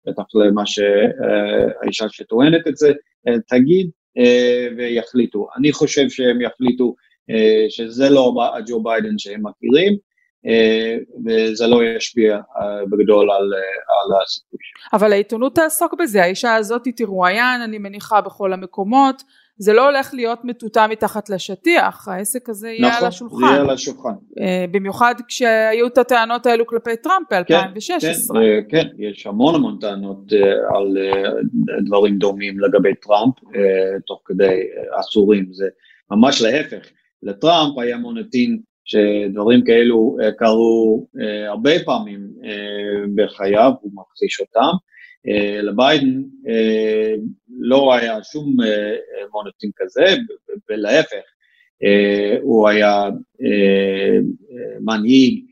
בטח 0.07 0.23
למה 0.35 0.65
שהאישה 0.65 2.05
uh, 2.05 2.09
שטוענת 2.09 2.67
את 2.67 2.77
זה 2.77 2.89
uh, 2.89 3.31
תגיד 3.47 3.89
ויחליטו. 4.77 5.47
אני 5.57 5.71
חושב 5.71 6.09
שהם 6.09 6.41
יחליטו 6.41 6.95
שזה 7.69 8.09
לא 8.09 8.33
ג'ו 8.67 8.83
ביידן 8.83 9.17
שהם 9.17 9.41
מכירים, 9.47 9.97
אה, 10.47 10.97
וזה 11.25 11.67
לא 11.67 11.83
ישפיע 11.83 12.35
אה, 12.35 12.85
בגדול 12.89 13.31
על, 13.31 13.53
אה, 13.53 14.17
על 14.17 14.25
שלו. 14.27 14.59
אבל 14.93 15.11
העיתונות 15.11 15.55
תעסוק 15.55 15.93
בזה, 15.99 16.23
האישה 16.23 16.55
הזאת 16.55 16.87
תרואיין 16.95 17.61
אני 17.61 17.77
מניחה 17.77 18.21
בכל 18.21 18.53
המקומות, 18.53 19.23
זה 19.59 19.73
לא 19.73 19.85
הולך 19.85 20.13
להיות 20.13 20.45
מטואטא 20.45 20.87
מתחת 20.89 21.29
לשטיח, 21.29 22.07
העסק 22.07 22.49
הזה 22.49 22.69
יהיה 22.69 22.87
נכון, 22.87 23.01
על 23.01 23.07
השולחן. 23.07 23.35
נכון, 23.35 23.49
יהיה 23.49 23.61
על 23.61 23.69
השולחן. 23.69 24.13
במיוחד 24.71 25.15
כשהיו 25.27 25.87
את 25.87 25.97
הטענות 25.97 26.45
האלו 26.45 26.67
כלפי 26.67 26.97
טראמפ 27.03 27.33
ב-2016. 27.33 27.99
כן, 27.99 28.13
כן, 28.33 28.61
כן, 28.69 28.87
יש 28.97 29.27
המון 29.27 29.55
המון 29.55 29.77
טענות 29.81 30.33
על 30.75 30.97
דברים 31.85 32.17
דומים 32.17 32.59
לגבי 32.59 32.95
טראמפ, 32.95 33.33
תוך 34.07 34.21
כדי 34.25 34.59
עשורים, 34.99 35.45
זה 35.51 35.65
ממש 36.11 36.41
להפך. 36.41 36.87
לטראמפ 37.23 37.77
היה 37.77 37.97
מוניטין 37.97 38.59
שדברים 38.87 39.63
כאלו 39.63 40.17
אה, 40.21 40.31
קרו 40.31 41.07
אה, 41.21 41.49
הרבה 41.49 41.71
פעמים 41.85 42.19
אה, 42.43 43.05
בחייו, 43.15 43.71
הוא 43.81 43.91
מכחיש 43.93 44.39
אותם. 44.39 44.71
לביידן 45.63 46.21
לא 47.59 47.93
היה 47.93 48.23
שום 48.23 48.55
מוניטין 49.31 49.71
כזה, 49.77 50.05
ולהפך, 50.69 51.23
הוא 52.41 52.67
היה 52.67 53.09
מנהיג 54.81 55.45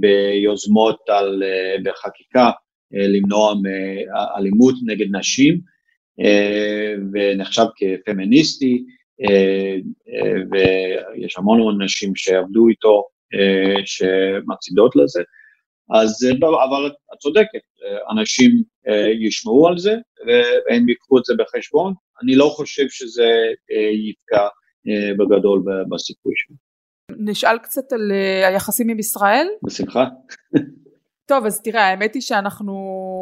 ביוזמות 0.00 0.98
על, 1.08 1.42
בחקיקה 1.84 2.50
למנוע 2.92 3.54
אלימות 4.36 4.74
נגד 4.86 5.16
נשים, 5.16 5.60
ונחשב 7.12 7.66
כפמיניסטי, 7.76 8.84
אה, 9.22 9.76
אה, 10.08 10.42
ויש 10.50 11.38
המון 11.38 11.60
המון 11.60 11.82
נשים 11.82 12.16
שעבדו 12.16 12.68
איתו, 12.68 13.04
אה, 13.34 13.82
שמצעידות 13.84 14.96
לזה. 14.96 15.22
אז, 15.94 16.26
אבל 16.40 16.86
את 16.86 17.18
צודקת, 17.18 17.60
אנשים 18.10 18.50
ישמעו 19.26 19.68
על 19.68 19.78
זה 19.78 19.94
והם 20.26 20.88
ייקחו 20.88 21.18
את 21.18 21.24
זה 21.24 21.34
בחשבון, 21.38 21.94
אני 22.22 22.36
לא 22.36 22.44
חושב 22.56 22.88
שזה 22.88 23.28
יפגע 24.08 24.48
בגדול 25.18 25.62
בסיכוי 25.90 26.32
שלו. 26.36 26.56
נשאל 27.18 27.58
קצת 27.58 27.92
על 27.92 28.12
היחסים 28.44 28.88
עם 28.90 28.98
ישראל? 28.98 29.46
בשמחה. 29.66 30.04
טוב 31.28 31.46
אז 31.46 31.62
תראה 31.62 31.88
האמת 31.88 32.14
היא 32.14 32.22
שאנחנו 32.22 32.74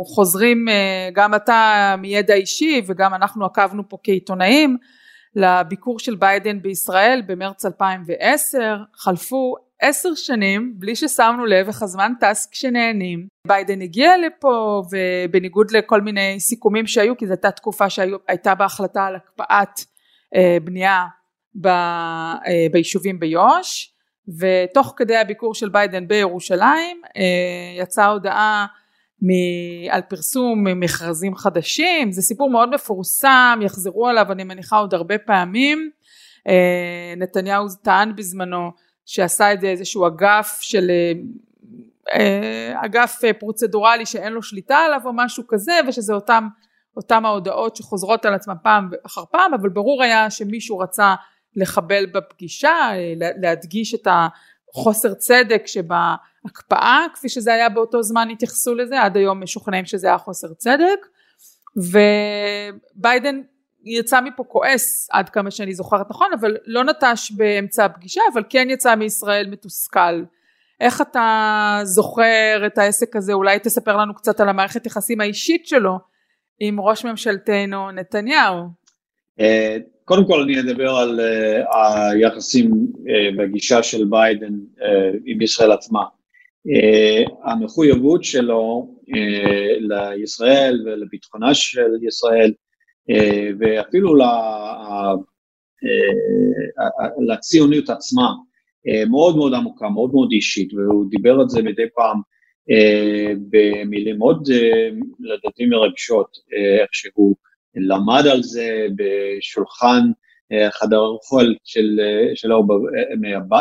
חוזרים 0.06 0.66
גם 1.14 1.34
אתה 1.34 1.94
מידע 1.98 2.34
אישי 2.34 2.82
וגם 2.86 3.14
אנחנו 3.14 3.44
עקבנו 3.44 3.88
פה 3.88 3.96
כעיתונאים 4.02 4.76
לביקור 5.36 5.98
של 5.98 6.14
ביידן 6.14 6.62
בישראל 6.62 7.22
במרץ 7.26 7.66
2010 7.66 8.76
חלפו 8.94 9.54
עשר 9.80 10.14
שנים 10.14 10.74
בלי 10.76 10.96
ששמנו 10.96 11.46
לב 11.46 11.66
איך 11.66 11.82
הזמן 11.82 12.12
טס 12.20 12.48
כשנהנים. 12.50 13.26
ביידן 13.46 13.82
הגיע 13.82 14.12
לפה 14.26 14.82
ובניגוד 14.92 15.70
לכל 15.70 16.00
מיני 16.00 16.40
סיכומים 16.40 16.86
שהיו 16.86 17.16
כי 17.16 17.26
זו 17.26 17.32
הייתה 17.32 17.50
תקופה 17.50 17.90
שהייתה 17.90 18.54
בה 18.54 18.69
החלטה 18.69 19.04
על 19.04 19.16
הקפאת 19.16 19.80
אה, 20.36 20.56
בנייה 20.64 21.04
ב, 21.60 21.66
אה, 21.66 22.66
ביישובים 22.72 23.20
ביו"ש 23.20 23.92
ותוך 24.40 24.94
כדי 24.96 25.16
הביקור 25.16 25.54
של 25.54 25.68
ביידן 25.68 26.08
בירושלים 26.08 27.00
אה, 27.16 27.82
יצאה 27.82 28.06
הודעה 28.06 28.66
מ- 29.22 29.90
על 29.90 30.00
פרסום 30.00 30.80
מכרזים 30.80 31.34
חדשים. 31.34 32.12
זה 32.12 32.22
סיפור 32.22 32.50
מאוד 32.50 32.74
מפורסם 32.74 33.60
יחזרו 33.62 34.08
עליו 34.08 34.32
אני 34.32 34.44
מניחה 34.44 34.76
עוד 34.76 34.94
הרבה 34.94 35.18
פעמים. 35.18 35.90
אה, 36.48 37.14
נתניהו 37.16 37.66
טען 37.82 38.16
בזמנו 38.16 38.70
שעשה 39.06 39.52
את 39.52 39.60
זה 39.60 39.66
איזשהו 39.66 40.06
אגף 40.06 40.58
של 40.60 40.90
אה, 42.12 42.72
אגף 42.84 43.20
פרוצדורלי 43.38 44.06
שאין 44.06 44.32
לו 44.32 44.42
שליטה 44.42 44.76
עליו 44.76 45.00
או 45.04 45.10
משהו 45.14 45.44
כזה 45.48 45.72
ושזה 45.88 46.14
אותם 46.14 46.48
אותם 46.96 47.26
ההודעות 47.26 47.76
שחוזרות 47.76 48.24
על 48.24 48.34
עצמם 48.34 48.54
פעם 48.62 48.90
אחר 49.06 49.24
פעם 49.30 49.54
אבל 49.54 49.68
ברור 49.68 50.02
היה 50.02 50.30
שמישהו 50.30 50.78
רצה 50.78 51.14
לחבל 51.56 52.06
בפגישה 52.06 52.90
להדגיש 53.16 53.94
את 53.94 54.08
החוסר 54.10 55.14
צדק 55.14 55.62
שבהקפאה 55.66 57.04
כפי 57.14 57.28
שזה 57.28 57.54
היה 57.54 57.68
באותו 57.68 58.02
זמן 58.02 58.28
התייחסו 58.30 58.74
לזה 58.74 59.02
עד 59.02 59.16
היום 59.16 59.42
משוכנעים 59.42 59.84
שזה 59.84 60.06
היה 60.06 60.18
חוסר 60.18 60.54
צדק 60.54 61.06
וביידן 61.76 63.40
יצא 63.86 64.20
מפה 64.20 64.44
כועס 64.44 65.08
עד 65.12 65.28
כמה 65.28 65.50
שאני 65.50 65.74
זוכרת 65.74 66.10
נכון 66.10 66.30
אבל 66.40 66.56
לא 66.66 66.84
נטש 66.84 67.30
באמצע 67.36 67.84
הפגישה 67.84 68.20
אבל 68.32 68.42
כן 68.48 68.66
יצא 68.70 68.94
מישראל 68.94 69.46
מתוסכל 69.50 70.24
איך 70.80 71.00
אתה 71.00 71.80
זוכר 71.82 72.62
את 72.66 72.78
העסק 72.78 73.16
הזה 73.16 73.32
אולי 73.32 73.58
תספר 73.58 73.96
לנו 73.96 74.14
קצת 74.14 74.40
על 74.40 74.48
המערכת 74.48 74.86
יחסים 74.86 75.20
האישית 75.20 75.66
שלו 75.66 75.98
עם 76.60 76.80
ראש 76.80 77.04
ממשלתנו 77.04 77.90
נתניהו. 77.90 78.56
אה, 79.40 79.76
קודם 80.04 80.26
כל 80.26 80.40
אני 80.40 80.60
אדבר 80.60 80.90
על 80.90 81.20
היחסים 81.72 82.70
בגישה 83.38 83.82
של 83.82 84.04
ביידן 84.04 84.54
עם 85.24 85.42
ישראל 85.42 85.72
עצמה. 85.72 86.02
המחויבות 87.44 88.24
שלו 88.24 88.88
לישראל 89.78 90.82
ולביטחונה 90.86 91.54
של 91.54 91.90
ישראל 92.08 92.52
ואפילו 93.60 94.14
לציוניות 97.28 97.90
עצמה 97.90 98.32
מאוד 99.10 99.36
מאוד 99.36 99.54
עמוקה, 99.54 99.88
מאוד 99.88 100.10
מאוד 100.12 100.28
אישית, 100.32 100.74
והוא 100.74 101.10
דיבר 101.10 101.40
על 101.40 101.48
זה 101.48 101.62
מדי 101.62 101.86
פעם 101.94 102.20
במילים 103.50 104.18
מאוד 104.18 104.48
לדעתי 105.20 105.66
מרגשות, 105.66 106.36
איך 106.80 106.88
שהוא 106.92 107.36
למד 107.76 108.22
על 108.32 108.42
זה 108.42 108.86
בשולחן 108.96 110.02
חדר 110.70 110.98
אוכל 110.98 111.54
של, 111.64 112.00
שלו, 112.34 112.66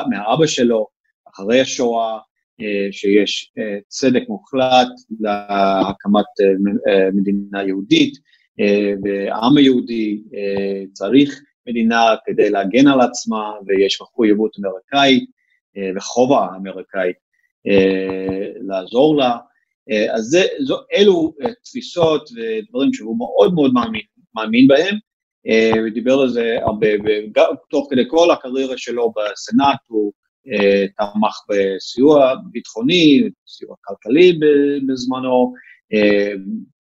מהאבא 0.10 0.46
שלו, 0.46 0.88
אחרי 1.34 1.62
השואה, 1.62 2.18
שיש 2.92 3.52
צדק 3.88 4.22
מוחלט 4.28 4.88
להקמת 5.20 6.26
מדינה 7.14 7.64
יהודית, 7.64 8.14
והעם 9.04 9.58
היהודי 9.58 10.22
צריך 10.94 11.42
מדינה 11.68 12.16
כדי 12.26 12.50
להגן 12.50 12.88
על 12.88 13.02
עצמה, 13.02 13.52
ויש 13.68 14.02
מחויבות 14.02 14.52
אמריקאית 14.60 15.30
וחובה 15.96 16.48
אמריקאית 16.56 17.16
לעזור 18.68 19.18
לה. 19.18 19.38
אז 20.14 20.24
זה, 20.24 20.42
זו, 20.64 20.78
אלו 20.94 21.34
תפיסות 21.64 22.30
ודברים 22.30 22.94
שהוא 22.94 23.18
מאוד 23.18 23.54
מאוד 23.54 23.74
מאמין, 23.74 24.02
מאמין 24.36 24.68
בהם, 24.68 24.96
הוא 25.80 25.90
דיבר 25.94 26.14
על 26.14 26.30
זה 26.30 26.58
הרבה, 26.62 26.88
תוך 27.70 27.88
כדי 27.92 28.04
כל 28.08 28.32
הקריירה 28.32 28.78
שלו 28.78 29.14
בסנאט 29.16 29.80
הוא 29.88 30.14
תמך 30.98 31.36
בסיוע 31.50 32.36
ביטחוני, 32.52 33.30
סיוע 33.48 33.76
כלכלי 33.82 34.40
בזמנו, 34.88 35.54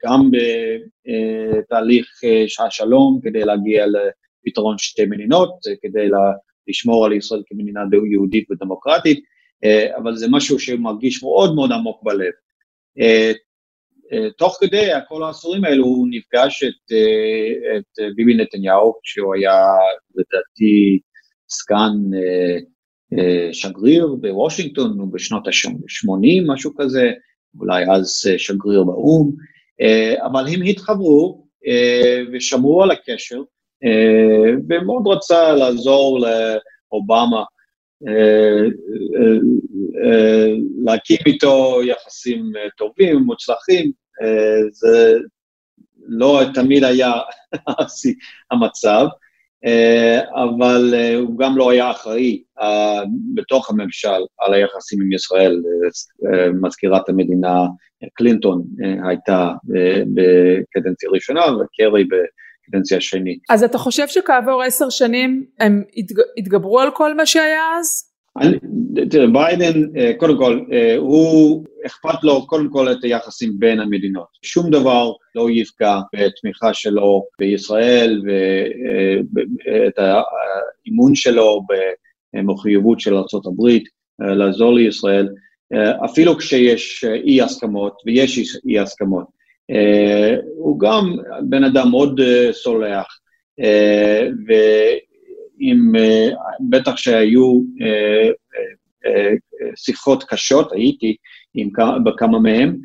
גם 0.05 0.31
בתהליך 1.01 2.07
השלום 2.65 3.19
כדי 3.23 3.39
להגיע 3.39 3.85
לפתרון 4.47 4.75
שתי 4.77 5.05
מדינות, 5.05 5.49
כדי 5.81 6.07
לשמור 6.67 7.05
על 7.05 7.13
ישראל 7.13 7.41
כמדינה 7.45 7.79
יהודית 8.11 8.51
ודמוקרטית, 8.51 9.19
אבל 9.97 10.15
זה 10.15 10.27
משהו 10.29 10.59
שמרגיש 10.59 11.23
מאוד 11.23 11.55
מאוד 11.55 11.71
עמוק 11.71 12.03
בלב. 12.03 12.31
תוך 14.37 14.57
כדי 14.61 14.89
כל 15.07 15.23
העשורים 15.23 15.63
האלו 15.63 15.85
הוא 15.85 16.07
נפגש 16.09 16.63
את, 16.63 16.91
את 17.77 18.15
ביבי 18.15 18.35
נתניהו, 18.35 18.93
שהוא 19.03 19.35
היה 19.35 19.63
לדעתי 20.15 20.99
סגן 21.49 22.17
שגריר 23.51 24.07
בוושינגטון 24.21 25.11
בשנות 25.11 25.47
ה-80, 25.47 26.53
משהו 26.53 26.71
כזה, 26.77 27.11
אולי 27.59 27.83
אז 27.91 28.27
שגריר 28.37 28.83
באו"ם, 28.83 29.31
אבל 30.25 30.45
הם 30.47 30.61
התחברו 30.61 31.45
ושמרו 32.33 32.83
על 32.83 32.91
הקשר, 32.91 33.41
ומאוד 34.69 35.07
רצה 35.07 35.51
לעזור 35.51 36.19
לאובמה 36.19 37.43
להקים 40.83 41.17
איתו 41.25 41.79
יחסים 41.83 42.51
טובים, 42.77 43.17
מוצלחים, 43.17 43.91
זה 44.71 45.17
לא 46.07 46.41
תמיד 46.53 46.83
היה 46.83 47.13
המצב, 48.51 49.05
אבל 50.33 50.93
הוא 51.15 51.39
גם 51.39 51.57
לא 51.57 51.71
היה 51.71 51.91
אחראי 51.91 52.43
בתוך 53.33 53.69
הממשל 53.69 54.21
על 54.39 54.53
היחסים 54.53 55.01
עם 55.01 55.11
ישראל, 55.11 55.61
מזכירת 56.61 57.09
המדינה 57.09 57.65
קלינטון 58.13 58.63
הייתה 59.09 59.51
בקדנציה 60.13 61.09
ראשונה 61.09 61.41
וקרי 61.41 62.03
בקדנציה 62.03 63.01
שני. 63.01 63.37
אז 63.49 63.63
אתה 63.63 63.77
חושב 63.77 64.07
שכעבור 64.07 64.63
עשר 64.63 64.89
שנים 64.89 65.45
הם 65.59 65.83
התגברו 66.37 66.79
על 66.79 66.91
כל 66.93 67.15
מה 67.15 67.25
שהיה 67.25 67.61
אז? 67.79 68.14
תראה, 69.09 69.27
ביידן, 69.27 69.81
קודם 70.17 70.37
כל, 70.37 70.59
הוא, 70.97 71.65
אכפת 71.85 72.23
לו 72.23 72.47
קודם 72.47 72.69
כל 72.69 72.91
את 72.91 73.03
היחסים 73.03 73.53
בין 73.59 73.79
המדינות. 73.79 74.27
שום 74.41 74.69
דבר 74.69 75.11
לא 75.35 75.47
יפגע 75.51 75.99
בתמיכה 76.15 76.73
שלו 76.73 77.25
בישראל 77.39 78.21
ואת 79.33 79.99
האימון 79.99 81.15
שלו 81.15 81.61
במחויבות 82.33 82.99
של 82.99 83.15
ארה"ב 83.15 83.69
לעזור 84.19 84.73
לישראל, 84.73 85.27
אפילו 86.05 86.37
כשיש 86.37 87.05
אי 87.25 87.41
הסכמות, 87.41 87.93
ויש 88.05 88.57
אי 88.67 88.79
הסכמות. 88.79 89.25
הוא 90.57 90.79
גם 90.79 91.15
בן 91.49 91.63
אדם 91.63 91.89
מאוד 91.91 92.21
סולח, 92.51 93.19
עם, 95.59 95.91
בטח 96.69 96.97
שהיו 96.97 97.61
שיחות 99.75 100.23
קשות, 100.23 100.71
הייתי 100.71 101.15
עם 101.53 101.69
בכמה 102.05 102.39
מהם, 102.39 102.77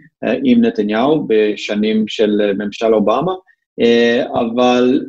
עם 0.45 0.61
נתניהו 0.61 1.27
בשנים 1.29 2.09
של 2.09 2.53
ממשל 2.59 2.95
אובמה, 2.95 3.33
אבל 4.35 5.01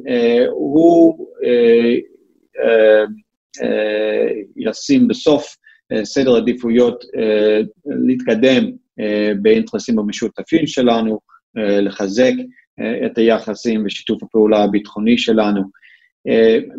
הוא 0.51 1.27
ישים 4.57 5.07
בסוף 5.07 5.55
סדר 6.03 6.35
עדיפויות 6.35 7.03
להתקדם 7.85 8.71
באינטרסים 9.41 9.99
המשותפים 9.99 10.67
שלנו, 10.67 11.19
לחזק 11.55 12.33
את 13.05 13.17
היחסים 13.17 13.85
ושיתוף 13.85 14.23
הפעולה 14.23 14.63
הביטחוני 14.63 15.17
שלנו. 15.17 15.80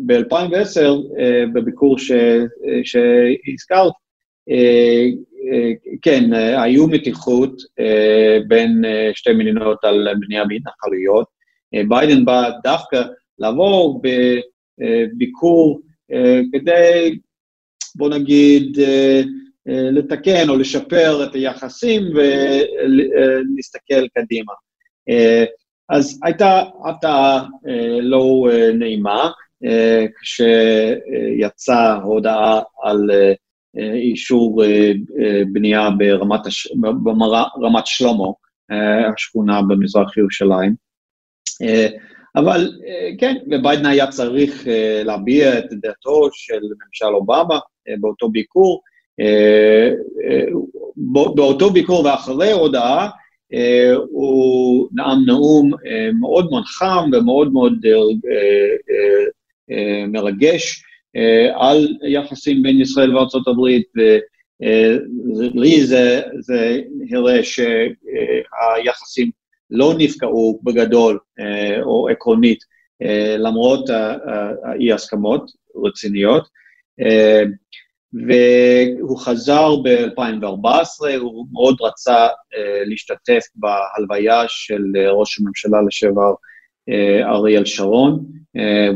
ב-2010, 0.05 0.81
בביקור 1.53 1.97
שהזכרת, 2.83 3.93
כן, 6.01 6.33
היו 6.33 6.87
מתיחות 6.87 7.61
בין 8.47 8.81
שתי 9.13 9.33
מדינות 9.33 9.83
על 9.83 10.07
בנייה 10.19 10.43
בהתנחלויות. 10.45 11.27
ביידן 11.89 12.25
בא 12.25 12.49
דווקא 12.63 13.03
לעבור 13.39 14.01
בביקור 14.79 15.81
כדי, 16.51 17.19
בוא 17.95 18.09
נגיד, 18.09 18.77
לתקן 19.65 20.49
או 20.49 20.57
לשפר 20.57 21.23
את 21.23 21.35
היחסים 21.35 22.01
ולהסתכל 22.15 24.07
קדימה. 24.07 24.53
אז 25.89 26.19
הייתה 26.23 26.61
הפתעה 26.85 27.45
לא 28.01 28.47
נעימה, 28.73 29.31
כשיצאה 30.21 31.93
הודעה 31.93 32.61
על 32.83 33.11
אישור 33.93 34.63
בנייה 35.51 35.89
ברמת, 35.97 36.39
ברמת 37.03 37.87
שלמה, 37.87 38.27
השכונה 39.13 39.61
במזרח 39.61 40.17
ירושלים. 40.17 40.75
אבל 42.35 42.71
כן, 43.19 43.35
וביידן 43.51 43.85
היה 43.85 44.07
צריך 44.07 44.67
להביע 45.05 45.59
את 45.59 45.65
דעתו 45.71 46.29
של 46.31 46.59
ממשל 46.85 47.15
אובמה 47.15 47.59
באותו 47.99 48.29
ביקור. 48.29 48.81
באותו 51.35 51.69
ביקור 51.69 52.05
ואחרי 52.05 52.51
הודעה, 52.51 53.09
הוא 54.09 54.89
נאם 54.93 55.25
נאום 55.25 55.71
מאוד 56.19 56.49
מאוד 56.49 56.63
חם 56.63 57.09
ומאוד 57.13 57.53
מאוד 57.53 57.73
מרגש 60.07 60.83
על 61.55 61.87
יחסים 62.07 62.63
בין 62.63 62.81
ישראל 62.81 63.15
וארצות 63.15 63.47
הברית, 63.47 63.87
ולי 65.55 65.85
זה, 65.85 66.21
זה 66.39 66.81
הראה 67.11 67.43
שהיחסים 67.43 69.31
לא 69.69 69.93
נפגעו 69.97 70.59
בגדול 70.63 71.19
או 71.81 72.09
עקרונית, 72.09 72.59
למרות 73.37 73.89
האי-הסכמות 74.63 75.51
רציניות. 75.85 76.47
והוא 78.13 79.19
חזר 79.19 79.75
ב-2014, 79.75 81.07
הוא 81.19 81.45
מאוד 81.51 81.77
רצה 81.81 82.27
להשתתף 82.85 83.43
בהלוויה 83.55 84.43
של 84.47 84.83
ראש 85.11 85.39
הממשלה 85.39 85.77
לשעבר 85.87 86.33
אריאל 87.23 87.65
שרון, 87.65 88.25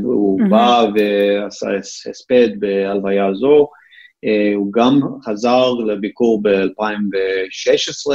הוא 0.04 0.42
mm-hmm. 0.42 0.50
בא 0.50 0.86
ועשה 0.96 1.68
הספד 1.76 2.50
בהלוויה 2.60 3.28
הזו, 3.28 3.68
הוא 4.56 4.74
גם 4.74 5.00
חזר 5.26 5.74
לביקור 5.74 6.42
ב-2016, 6.44 8.14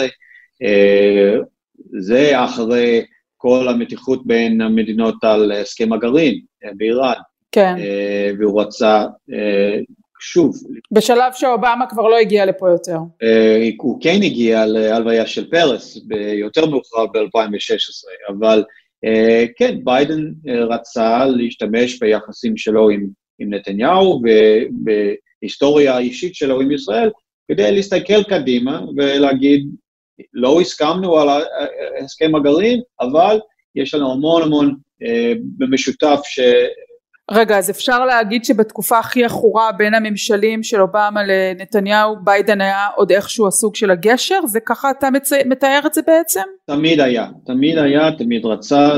זה 2.01 2.45
אחרי 2.45 3.05
כל 3.37 3.69
המתיחות 3.69 4.27
בין 4.27 4.61
המדינות 4.61 5.25
על 5.25 5.53
הסכם 5.53 5.93
הגרעין 5.93 6.41
באיראן. 6.77 7.21
כן. 7.53 7.75
והוא 8.39 8.63
רצה 8.63 9.05
שוב. 10.23 10.57
בשלב 10.93 11.33
שאובמה 11.33 11.85
כבר 11.89 12.09
לא 12.09 12.19
הגיע 12.19 12.47
לפה 12.47 12.71
יותר. 12.71 12.97
הוא 13.79 13.99
כן 14.01 14.19
הגיע 14.23 14.67
להלוויה 14.67 15.27
של 15.27 15.51
פרס, 15.51 15.99
ביותר 16.07 16.67
מאוחר 16.67 17.07
ב-2016, 17.07 18.33
אבל 18.39 18.65
אה, 19.05 19.45
כן, 19.57 19.79
ביידן 19.85 20.33
אה, 20.49 20.65
רצה 20.65 21.27
להשתמש 21.27 21.99
ביחסים 21.99 22.57
שלו 22.57 22.91
עם, 22.91 23.07
עם 23.39 23.55
נתניהו 23.55 24.23
ובהיסטוריה 24.23 25.95
האישית 25.95 26.35
שלו 26.35 26.61
עם 26.61 26.73
ישראל, 26.73 27.11
כדי 27.49 27.73
להסתכל 27.73 28.23
קדימה 28.23 28.81
ולהגיד, 28.97 29.67
לא 30.33 30.61
הסכמנו 30.61 31.19
על 31.19 31.29
הסכם 32.05 32.35
הגרעין, 32.35 32.81
אבל 33.01 33.41
יש 33.75 33.95
לנו 33.95 34.13
המון 34.13 34.43
המון 34.43 34.77
אה, 35.03 35.33
במשותף 35.59 36.21
ש... 36.25 36.41
רגע, 37.31 37.59
אז 37.59 37.71
אפשר 37.71 38.05
להגיד 38.05 38.45
שבתקופה 38.45 38.99
הכי 38.99 39.25
עכורה 39.25 39.73
בין 39.73 39.95
הממשלים 39.95 40.63
של 40.63 40.81
אובמה 40.81 41.23
לנתניהו, 41.27 42.17
ביידן 42.25 42.61
היה 42.61 42.87
עוד 42.97 43.13
איכשהו 43.13 43.47
הסוג 43.49 43.75
של 43.75 43.91
הגשר? 43.91 44.47
זה 44.47 44.61
ככה 44.61 44.91
אתה 44.91 45.11
מצ... 45.11 45.33
מתאר 45.33 45.81
את 45.87 45.95
זה 45.95 46.01
בעצם? 46.07 46.41
תמיד 46.67 47.01
היה, 47.01 47.27
תמיד 47.47 47.79
היה, 47.79 48.13
תמיד 48.19 48.47
רצה 48.47 48.95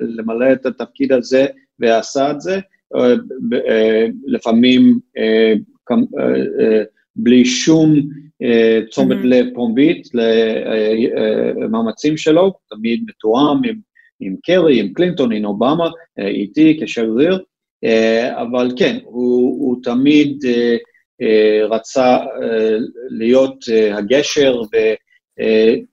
למלא 0.00 0.52
את 0.52 0.66
התפקיד 0.66 1.12
הזה 1.12 1.46
ועשה 1.78 2.30
את 2.30 2.40
זה, 2.40 2.58
אה, 2.96 3.14
אה, 3.68 4.06
לפעמים 4.26 4.98
אה, 5.18 5.52
בלי 7.16 7.44
שום 7.44 7.94
תשומת 8.90 9.16
mm-hmm. 9.16 9.26
לב 9.26 9.46
פומבית 9.54 10.08
למאמצים 11.62 12.16
שלו, 12.16 12.52
תמיד 12.70 13.04
מתואם 13.08 13.64
עם 13.64 13.74
עם 14.20 14.36
קרי, 14.42 14.80
עם 14.80 14.92
קלינטון, 14.92 15.32
עם 15.32 15.44
אובמה, 15.44 15.88
אה, 16.18 16.28
איתי 16.28 16.80
כשגריר, 16.82 17.38
אה, 17.84 18.42
אבל 18.42 18.72
כן, 18.78 18.98
הוא, 19.04 19.66
הוא 19.66 19.76
תמיד 19.82 20.44
אה, 20.44 21.66
רצה 21.70 22.18
להיות 23.10 23.64
הגשר 23.92 24.60
והוא 24.60 25.84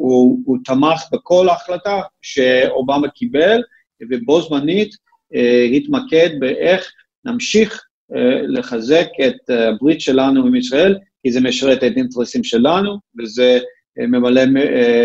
הוא, 0.00 0.38
הוא 0.44 0.58
תמך 0.64 1.02
בכל 1.12 1.48
החלטה 1.48 2.00
שאובמה 2.22 3.08
קיבל, 3.08 3.62
ובו 4.10 4.42
זמנית 4.42 4.90
התמקד 5.76 6.30
באיך 6.40 6.92
נמשיך 7.24 7.84
לחזק 8.48 9.06
את 9.26 9.50
הברית 9.50 10.00
שלנו 10.00 10.46
עם 10.46 10.54
ישראל, 10.54 10.98
כי 11.22 11.32
זה 11.32 11.40
משרת 11.40 11.78
את 11.84 11.92
האינטרסים 11.96 12.44
שלנו, 12.44 12.98
וזה 13.18 13.58
ממלא 13.98 14.42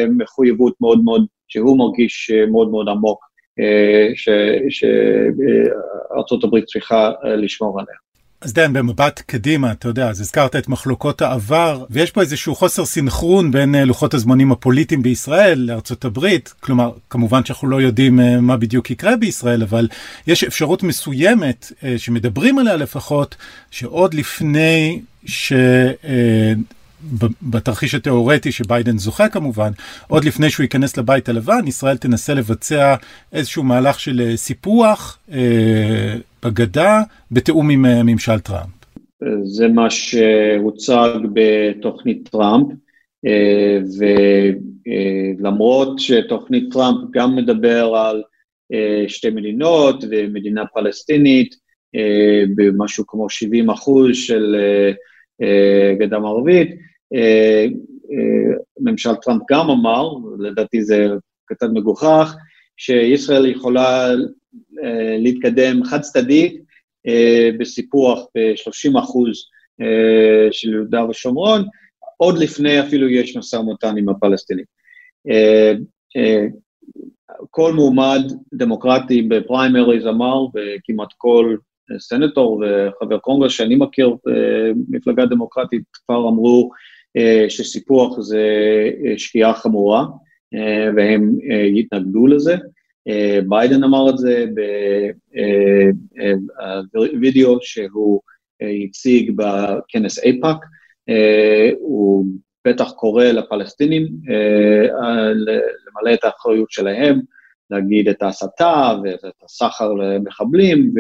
מחויבות 0.10 0.74
מאוד 0.82 1.04
מאוד 1.04 1.26
שהוא 1.48 1.78
מרגיש 1.78 2.32
אה, 2.34 2.46
מאוד 2.46 2.70
מאוד 2.70 2.90
עמוק 2.90 3.20
אה, 3.60 4.08
שארצות 4.70 6.44
הברית 6.44 6.66
צריכה 6.66 7.12
אה, 7.26 7.36
לשמור 7.36 7.80
עליה. 7.80 7.96
אז 8.42 8.54
דן, 8.54 8.74
במבט 8.74 9.20
קדימה, 9.20 9.72
אתה 9.72 9.88
יודע, 9.88 10.10
אז 10.10 10.22
הזכרת 10.22 10.56
את 10.56 10.68
מחלוקות 10.68 11.22
העבר, 11.22 11.86
ויש 11.90 12.12
פה 12.12 12.22
איזשהו 12.22 12.56
חוסר 12.56 12.86
סינכרון 12.86 13.52
בין 13.52 13.76
לוחות 13.76 14.14
הזמנים 14.14 14.52
הפוליטיים 14.52 15.02
בישראל 15.02 15.60
לארצות 15.60 16.06
הברית, 16.06 16.54
כלומר, 16.60 16.92
כמובן 17.10 17.46
שאנחנו 17.46 17.68
לא 17.68 17.82
יודעים 17.82 18.20
מה 18.42 18.58
בדיוק 18.58 18.92
יקרה 18.92 19.16
בישראל, 19.16 19.64
אבל 19.64 19.88
יש 20.28 20.44
אפשרות 20.44 20.84
מסוימת, 20.84 21.72
שמדברים 21.98 22.60
עליה 22.60 22.76
לפחות, 22.76 23.36
שעוד 23.72 24.14
לפני 24.14 25.02
ש... 25.26 25.54
בתרחיש 27.42 27.96
התיאורטי 27.96 28.52
שביידן 28.52 28.98
זוכה 28.98 29.30
כמובן, 29.30 29.72
עוד 30.08 30.26
לפני 30.26 30.50
שהוא 30.50 30.64
ייכנס 30.64 30.98
לבית 30.98 31.30
הלבן, 31.30 31.68
ישראל 31.68 31.98
תנסה 31.98 32.34
לבצע 32.34 32.96
איזשהו 33.34 33.64
מהלך 33.64 34.00
של 34.00 34.22
אה, 34.22 34.38
סיפוח 34.38 35.20
אה, 35.32 36.16
בגדה 36.46 37.02
בתיאום 37.32 37.70
עם 37.70 37.86
אה, 37.86 38.04
ממשל 38.04 38.40
טראמפ. 38.40 38.78
זה 39.44 39.68
מה 39.68 39.90
שהוצג 39.90 41.10
בתוכנית 41.34 42.30
טראמפ, 42.32 42.68
אה, 43.26 43.80
ולמרות 45.38 46.00
שתוכנית 46.00 46.74
טראמפ 46.74 46.98
גם 47.12 47.36
מדבר 47.36 47.96
על 47.96 48.24
אה, 48.74 49.04
שתי 49.08 49.30
מדינות 49.30 50.04
ומדינה 50.10 50.66
פלסטינית, 50.74 51.56
אה, 51.96 52.44
במשהו 52.56 53.08
כמו 53.08 53.30
70 53.30 53.70
אחוז 53.70 54.18
של 54.18 54.56
גדה 56.00 56.20
מערבית, 56.20 56.70
אה, 57.16 57.66
אה, 58.12 58.56
ממשל 58.80 59.16
טראמפ 59.16 59.42
גם 59.52 59.70
אמר, 59.70 60.10
לדעתי 60.40 60.84
זה 60.84 61.08
קצת 61.46 61.68
מגוחך, 61.74 62.36
שישראל 62.78 63.46
יכולה 63.46 64.10
אה, 64.84 65.18
להתקדם 65.20 65.84
חד 65.84 66.02
צדדית 66.02 66.68
בסיפוח 67.60 68.20
ב-30 68.36 69.00
אחוז 69.00 69.38
של 70.52 70.74
יהודה 70.74 71.06
ושומרון, 71.06 71.66
עוד 72.18 72.38
לפני 72.38 72.80
אפילו 72.80 73.10
יש 73.10 73.38
משא 73.38 73.56
ומתן 73.56 73.98
עם 73.98 74.10
הפלסטינים. 74.10 74.66
כל 77.52 77.74
מועמד 77.74 78.22
דמוקרטי 78.54 79.22
בפריימריז 79.22 80.08
אמר, 80.08 80.46
וכמעט 80.46 81.10
כל 81.18 81.56
סנטור 82.00 82.64
וחבר 82.64 83.18
קונגרס 83.18 83.52
שאני 83.52 83.76
מכיר, 83.76 84.16
מפלגה 84.90 85.26
דמוקרטית 85.26 85.84
כבר 86.06 86.30
אמרו 86.30 86.70
אה, 87.18 87.46
שסיפוח 87.50 88.20
זה 88.20 88.44
אה, 89.06 89.18
שקיעה 89.18 89.54
חמורה, 89.54 90.06
אה, 90.54 90.90
והם 90.96 91.32
יתנגדו 91.76 92.28
לזה. 92.28 92.56
ביידן 93.50 93.84
אמר 93.84 94.10
את 94.10 94.18
זה 94.18 94.46
בווידאו 96.94 97.58
שהוא 97.62 98.22
הציג 98.90 99.32
בכנס 99.36 100.20
איפא"ק, 100.24 100.58
הוא 101.80 102.26
בטח 102.68 102.92
קורא 102.92 103.24
לפלסטינים 103.24 104.08
למלא 105.36 106.14
את 106.14 106.24
האחריות 106.24 106.72
שלהם, 106.72 107.20
להגיד 107.70 108.08
את 108.08 108.22
ההסתה 108.22 108.94
ואת 109.04 109.34
הסחר 109.46 109.94
למחבלים 109.94 110.94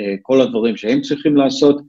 וכל 0.00 0.40
הדברים 0.40 0.76
שהם 0.76 1.00
צריכים 1.00 1.36
לעשות 1.36 1.80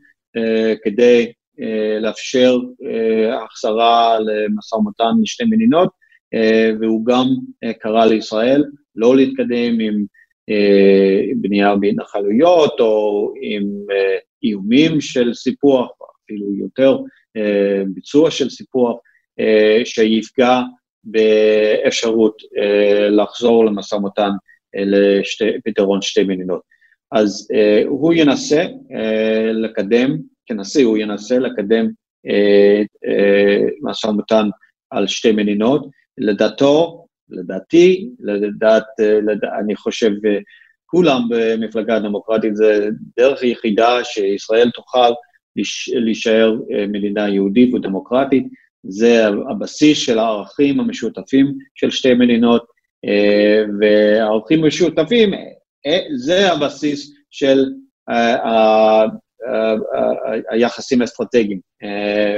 כדי 0.83 1.31
אה, 1.61 1.99
לאפשר 1.99 2.57
אה, 2.85 3.43
החזרה 3.43 4.17
למשא 4.19 4.75
ומתן 4.75 5.11
לשתי 5.23 5.43
מדינות, 5.43 5.89
אה, 6.33 6.71
והוא 6.79 7.05
גם 7.05 7.25
קרא 7.79 8.05
לישראל 8.05 8.63
לא 8.95 9.15
להתקדם 9.15 9.79
עם 9.79 10.05
בנייה 11.41 11.75
בהתנחלויות 11.75 12.79
או 12.79 13.33
עם 13.41 13.63
איומים 14.43 15.01
של 15.01 15.33
סיפוח, 15.33 15.91
אפילו 16.25 16.55
יותר 16.55 16.97
ביצוע 17.93 18.31
של 18.31 18.49
סיפוח, 18.49 18.97
שיפגע 19.83 20.61
באפשרות 21.03 22.37
לחזור 23.09 23.65
למשא 23.65 23.95
ומתן 23.95 24.29
לפתרון 24.75 26.01
שתי 26.01 26.23
מדינות. 26.23 26.61
אז 27.11 27.47
הוא 27.87 28.13
ינסה 28.13 28.65
לקדם, 29.53 30.17
כנשיא 30.45 30.85
הוא 30.85 30.97
ינסה 30.97 31.39
לקדם 31.39 31.87
משא 33.81 34.07
ומתן 34.07 34.49
על 34.89 35.07
שתי 35.07 35.31
מדינות, 35.31 35.87
לדעתו, 36.17 37.05
לדעתי, 37.29 38.09
לדעת, 38.19 38.83
לד... 38.99 39.45
אני 39.59 39.75
חושב 39.75 40.11
כולם 40.85 41.21
במפלגה 41.29 41.95
הדמוקרטית, 41.95 42.55
זה 42.55 42.89
דרך 43.17 43.41
היחידה 43.41 44.03
שישראל 44.03 44.69
תוכל 44.69 45.11
להישאר 45.95 46.55
מדינה 46.87 47.29
יהודית 47.29 47.73
ודמוקרטית, 47.73 48.47
זה 48.83 49.27
הבסיס 49.27 49.97
של 49.97 50.19
הערכים 50.19 50.79
המשותפים 50.79 51.53
של 51.75 51.89
שתי 51.89 52.13
מדינות, 52.13 52.65
והערכים 53.79 54.63
המשותפים, 54.63 55.31
זה 56.15 56.51
הבסיס 56.51 57.13
של 57.31 57.65
היחסים 60.51 61.01
האסטרטגיים 61.01 61.59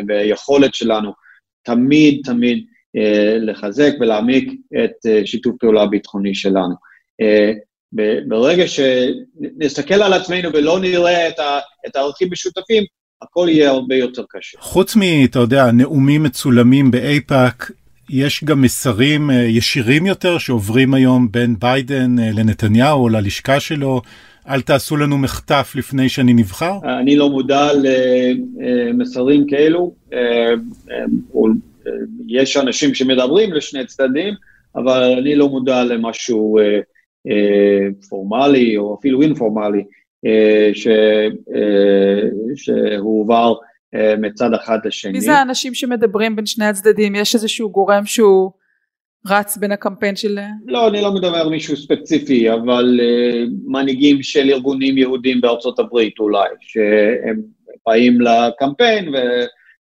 והיכולת 0.08 0.76
שלנו 0.76 1.12
תמיד 1.64 2.22
תמיד 2.24 2.66
לחזק 3.40 3.92
ולהעמיק 4.00 4.52
את 4.84 5.26
שיתוף 5.26 5.56
פעולה 5.60 5.82
הביטחוני 5.82 6.36
שלנו. 6.36 6.76
ברגע 8.28 8.64
שנסתכל 8.68 10.02
על 10.02 10.14
עצמנו 10.14 10.50
ולא 10.54 10.80
נראה 10.80 11.30
את 11.88 11.96
הערכים 11.96 12.28
משותפים, 12.32 12.84
הכל 13.22 13.48
יהיה 13.50 13.70
הרבה 13.70 13.96
יותר 13.96 14.24
קשה. 14.30 14.58
חוץ 14.62 14.96
מ, 14.96 15.02
אתה 15.26 15.40
יודע, 15.40 15.72
נאומים 15.72 16.24
מצולמים 16.24 16.92
באיפא"ק, 16.92 17.72
יש 18.14 18.44
גם 18.44 18.62
מסרים 18.62 19.30
ישירים 19.48 20.06
יותר 20.06 20.38
שעוברים 20.38 20.94
היום 20.94 21.28
בין 21.32 21.56
ביידן 21.60 22.16
לנתניהו 22.20 23.04
או 23.04 23.10
ללשכה 23.10 23.60
שלו. 23.60 24.02
אל 24.50 24.62
תעשו 24.62 24.98
לנו 24.98 25.18
מחטף 25.18 25.74
לפני 25.76 26.10
שאני 26.10 26.34
נבחר? 26.34 26.74
אני 27.02 27.16
לא 27.16 27.30
מודע 27.30 27.68
למסרים 27.74 29.48
כאלו. 29.48 29.94
יש 32.28 32.58
אנשים 32.58 32.96
שמדברים 32.96 33.54
לשני 33.54 33.86
צדדים, 33.86 34.34
אבל 34.76 35.04
אני 35.20 35.36
לא 35.36 35.50
מודע 35.50 35.84
למשהו 35.84 36.58
פורמלי 38.10 38.78
או 38.78 38.98
אפילו 39.00 39.22
אינפורמלי 39.22 39.84
שהועבר 42.56 43.54
מצד 44.18 44.54
אחד 44.54 44.80
לשני. 44.86 45.12
מי 45.12 45.22
זה 45.22 45.34
האנשים 45.34 45.74
שמדברים 45.74 46.36
בין 46.36 46.46
שני 46.46 46.66
הצדדים? 46.66 47.16
יש 47.16 47.36
איזשהו 47.36 47.72
גורם 47.72 48.06
שהוא 48.06 48.52
רץ 49.28 49.58
בין 49.58 49.72
הקמפיין 49.72 50.16
של... 50.16 50.40
לא, 50.66 50.88
אני 50.88 51.02
לא 51.02 51.14
מדבר 51.14 51.38
על 51.38 51.50
מישהו 51.50 51.78
ספציפי, 51.78 52.54
אבל 52.54 53.00
uh, 53.00 53.50
מנהיגים 53.66 54.24
של 54.24 54.50
ארגונים 54.50 54.98
יהודים 54.98 55.42
בארצות 55.42 55.80
הברית 55.80 56.20
אולי, 56.20 56.50
שהם 56.60 57.42
באים 57.86 58.18
לקמפיין 58.22 59.14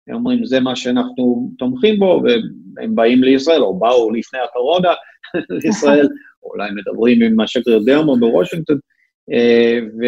ואומרים 0.08 0.44
זה 0.44 0.60
מה 0.60 0.76
שאנחנו 0.76 1.50
תומכים 1.58 1.98
בו, 1.98 2.22
והם 2.24 2.94
באים 2.94 3.24
לישראל, 3.24 3.62
או 3.62 3.78
באו 3.78 4.10
לפני 4.10 4.40
הקורונה 4.40 4.92
לישראל, 5.64 6.08
אולי 6.52 6.70
מדברים 6.74 7.22
עם 7.22 7.40
השגריר 7.40 7.80
דרמו 7.86 8.16
בוושינגטון, 8.16 8.76
uh, 8.76 9.84
ו... 10.00 10.04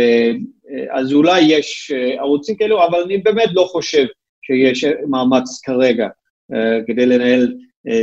אז 0.90 1.12
אולי 1.12 1.40
יש 1.40 1.92
uh, 1.94 2.20
ערוצים 2.20 2.56
כאלו, 2.56 2.86
אבל 2.86 3.02
אני 3.02 3.18
באמת 3.18 3.48
לא 3.52 3.68
חושב 3.72 4.04
שיש 4.46 4.84
מאמץ 4.84 5.60
כרגע 5.64 6.08
uh, 6.52 6.56
כדי 6.86 7.06
לנהל 7.06 7.54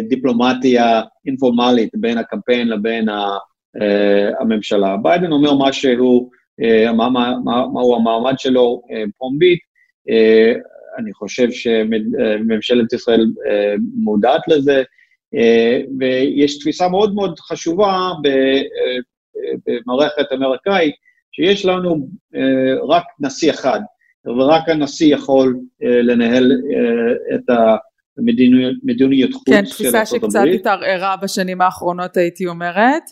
דיפלומטיה 0.09 1.01
אינפורמלית 1.25 1.89
בין 1.93 2.17
הקמפיין 2.17 2.67
לבין 2.67 3.07
הממשלה. 4.39 4.97
ביידן 4.97 5.31
אומר 5.31 5.53
מה 5.53 5.73
שהוא, 5.73 6.29
מה, 6.97 7.09
מה, 7.09 7.33
מהו 7.73 7.95
המעמד 7.95 8.33
שלו 8.37 8.81
פומבית, 9.17 9.59
אני 10.97 11.13
חושב 11.13 11.51
שממשלת 11.51 12.93
ישראל 12.93 13.25
מודעת 14.03 14.41
לזה, 14.47 14.83
ויש 15.99 16.59
תפיסה 16.59 16.89
מאוד 16.89 17.15
מאוד 17.15 17.39
חשובה 17.39 18.11
במערכת 19.67 20.31
אמריקאית, 20.33 20.95
שיש 21.39 21.65
לנו 21.65 22.07
רק 22.89 23.03
נשיא 23.19 23.51
אחד, 23.51 23.79
ורק 24.25 24.69
הנשיא 24.69 25.13
יכול 25.13 25.59
לנהל 25.81 26.51
את 27.35 27.49
ה... 27.49 27.75
מדיניות 28.83 29.33
חוץ 29.33 29.43
כן, 29.49 29.65
של 29.65 29.87
הברית. 29.87 29.93
כן, 29.93 29.99
תפיסה 29.99 30.05
שקצת 30.05 30.43
התערערה 30.55 31.15
בשנים 31.15 31.61
האחרונות 31.61 32.17
הייתי 32.17 32.47
אומרת. 32.47 33.03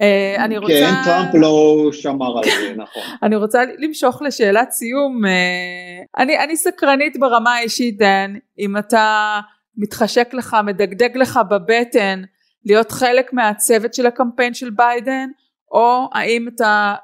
אה, 0.00 0.44
אני 0.44 0.58
רוצה... 0.58 0.74
כן, 0.74 1.04
טראמפ 1.04 1.34
לא 1.34 1.88
שמר 1.92 2.38
על 2.38 2.44
זה, 2.44 2.74
נכון. 2.82 3.02
אני 3.22 3.36
רוצה 3.36 3.62
למשוך 3.78 4.22
לשאלת 4.22 4.70
סיום. 4.70 5.26
אה, 5.26 6.22
אני, 6.22 6.38
אני 6.38 6.56
סקרנית 6.56 7.16
ברמה 7.20 7.54
האישית, 7.54 7.98
דן, 7.98 8.34
אם 8.58 8.76
אתה 8.76 9.40
מתחשק 9.76 10.34
לך, 10.34 10.56
מדגדג 10.64 11.16
לך 11.16 11.40
בבטן 11.50 12.22
להיות 12.64 12.92
חלק 12.92 13.32
מהצוות 13.32 13.94
של 13.94 14.06
הקמפיין 14.06 14.54
של 14.54 14.70
ביידן, 14.70 15.28
או 15.72 16.08
האם 16.12 16.48
אתה 16.54 16.94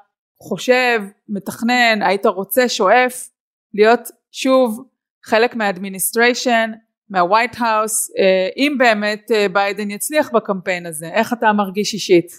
חושב, 0.41 1.01
מתכנן, 1.29 1.99
היית 2.01 2.25
רוצה, 2.25 2.69
שואף, 2.69 3.29
להיות 3.73 4.09
שוב 4.31 4.83
חלק 5.25 5.55
מה 5.55 5.69
administration, 5.69 6.71
מה 7.09 7.21
White 7.21 7.51
House, 7.59 8.11
אה, 8.19 8.47
אם 8.57 8.75
באמת 8.77 9.31
אה, 9.33 9.47
ביידן 9.49 9.91
יצליח 9.91 10.31
בקמפיין 10.33 10.85
הזה, 10.85 11.07
איך 11.13 11.33
אתה 11.33 11.53
מרגיש 11.53 11.93
אישית? 11.93 12.31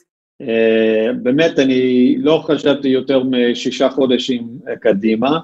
אה, 0.43 1.13
באמת, 1.23 1.59
אני 1.59 2.15
לא 2.19 2.43
חשבתי 2.47 2.89
יותר 2.89 3.23
משישה 3.25 3.89
חודשים 3.89 4.49
קדימה, 4.81 5.39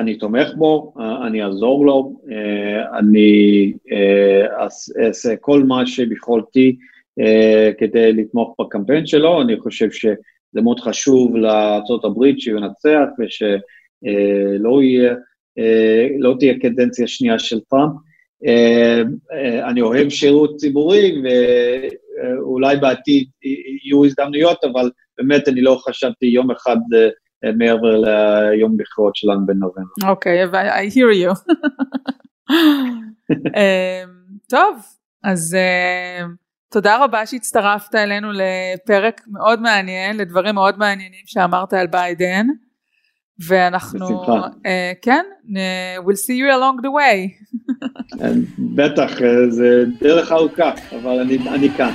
אני 0.00 0.18
תומך 0.18 0.48
בו, 0.56 0.94
אני 1.26 1.42
אעזור 1.42 1.86
לו, 1.86 2.20
אני 2.98 3.72
אעשה 5.06 5.36
כל 5.40 5.62
מה 5.62 5.86
שביכולתי 5.86 6.76
כדי 7.78 8.12
לתמוך 8.12 8.54
בקמפיין 8.60 9.06
שלו, 9.06 9.42
אני 9.42 9.60
חושב 9.60 9.90
שזה 10.54 10.62
מאוד 10.62 10.80
חשוב 10.80 11.36
לארה"ב 11.36 12.24
שהוא 12.38 12.58
ינצח 12.58 13.08
ושלא 13.18 14.82
יהיה, 14.82 15.14
לא 16.18 16.34
תהיה 16.38 16.54
קדנציה 16.58 17.06
שנייה 17.06 17.38
של 17.38 17.60
טראמפ. 17.70 17.92
אה, 18.46 19.02
אה, 19.32 19.68
אני 19.68 19.80
אוהב 19.80 20.08
שירות 20.08 20.56
ציבורי, 20.56 21.22
ואולי 21.24 22.76
בעתיד 22.76 23.28
יהיו 23.84 24.04
הזדמנויות, 24.04 24.64
אבל 24.64 24.90
באמת 25.18 25.48
אני 25.48 25.60
לא 25.60 25.80
חשבתי 25.88 26.26
יום 26.26 26.50
אחד 26.50 26.76
אה, 26.94 27.52
מעבר 27.52 27.96
ליום 27.96 28.76
בחירות 28.76 29.16
שלנו 29.16 29.46
בנובמבר. 29.46 30.08
אוקיי, 30.08 30.44
I 30.44 30.90
hear 30.90 31.10
you. 31.24 31.52
טוב, 34.50 34.76
אז 35.24 35.56
תודה 36.74 37.04
רבה 37.04 37.26
שהצטרפת 37.26 37.94
אלינו 37.94 38.28
לפרק 38.32 39.20
מאוד 39.32 39.60
מעניין, 39.62 40.16
לדברים 40.16 40.54
מאוד 40.54 40.78
מעניינים 40.78 41.20
שאמרת 41.26 41.72
על 41.72 41.86
ביידן. 41.86 42.46
ואנחנו, 43.46 44.24
uh, 44.24 44.58
כן, 45.02 45.24
we'll 46.04 46.20
see 46.26 46.36
you 46.40 46.54
along 46.56 46.82
the 46.82 46.90
way. 46.90 47.46
בטח, 48.74 49.22
אה, 49.22 49.50
זה 49.50 49.84
דרך 50.00 50.32
ארוכה, 50.32 50.72
אבל 50.90 51.20
אני, 51.20 51.38
אני 51.48 51.70
כאן. 51.70 51.92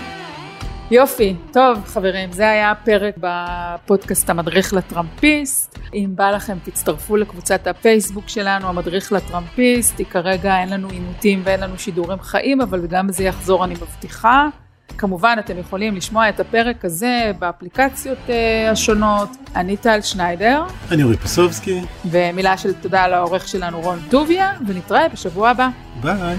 יופי, 0.91 1.35
טוב 1.53 1.77
חברים, 1.85 2.31
זה 2.31 2.49
היה 2.49 2.71
הפרק 2.71 3.15
בפודקאסט 3.17 4.29
המדריך 4.29 4.73
לטראמפיסט. 4.73 5.79
אם 5.93 6.11
בא 6.15 6.31
לכם 6.31 6.57
תצטרפו 6.63 7.17
לקבוצת 7.17 7.67
הפייסבוק 7.67 8.29
שלנו, 8.29 8.67
המדריך 8.67 9.11
לטראמפיסט, 9.11 9.97
כי 9.97 10.05
כרגע 10.05 10.59
אין 10.59 10.69
לנו 10.69 10.89
עימותים 10.89 11.41
ואין 11.43 11.59
לנו 11.59 11.77
שידורים 11.77 12.19
חיים, 12.19 12.61
אבל 12.61 12.87
גם 12.87 13.11
זה 13.11 13.23
יחזור 13.23 13.65
אני 13.65 13.73
מבטיחה. 13.73 14.47
כמובן 14.97 15.35
אתם 15.39 15.57
יכולים 15.57 15.95
לשמוע 15.95 16.29
את 16.29 16.39
הפרק 16.39 16.85
הזה 16.85 17.31
באפליקציות 17.39 18.17
uh, 18.27 18.31
השונות. 18.71 19.29
אני 19.55 19.77
טל 19.77 20.01
שניידר. 20.01 20.63
אני 20.91 21.03
אורי 21.03 21.17
פסובסקי. 21.17 21.81
ומילה 22.05 22.57
של 22.57 22.73
תודה 22.73 23.07
לעורך 23.07 23.47
שלנו 23.47 23.81
רון 23.81 23.99
טוביה, 24.09 24.53
ונתראה 24.67 25.09
בשבוע 25.09 25.49
הבא. 25.49 25.69
ביי. 26.01 26.37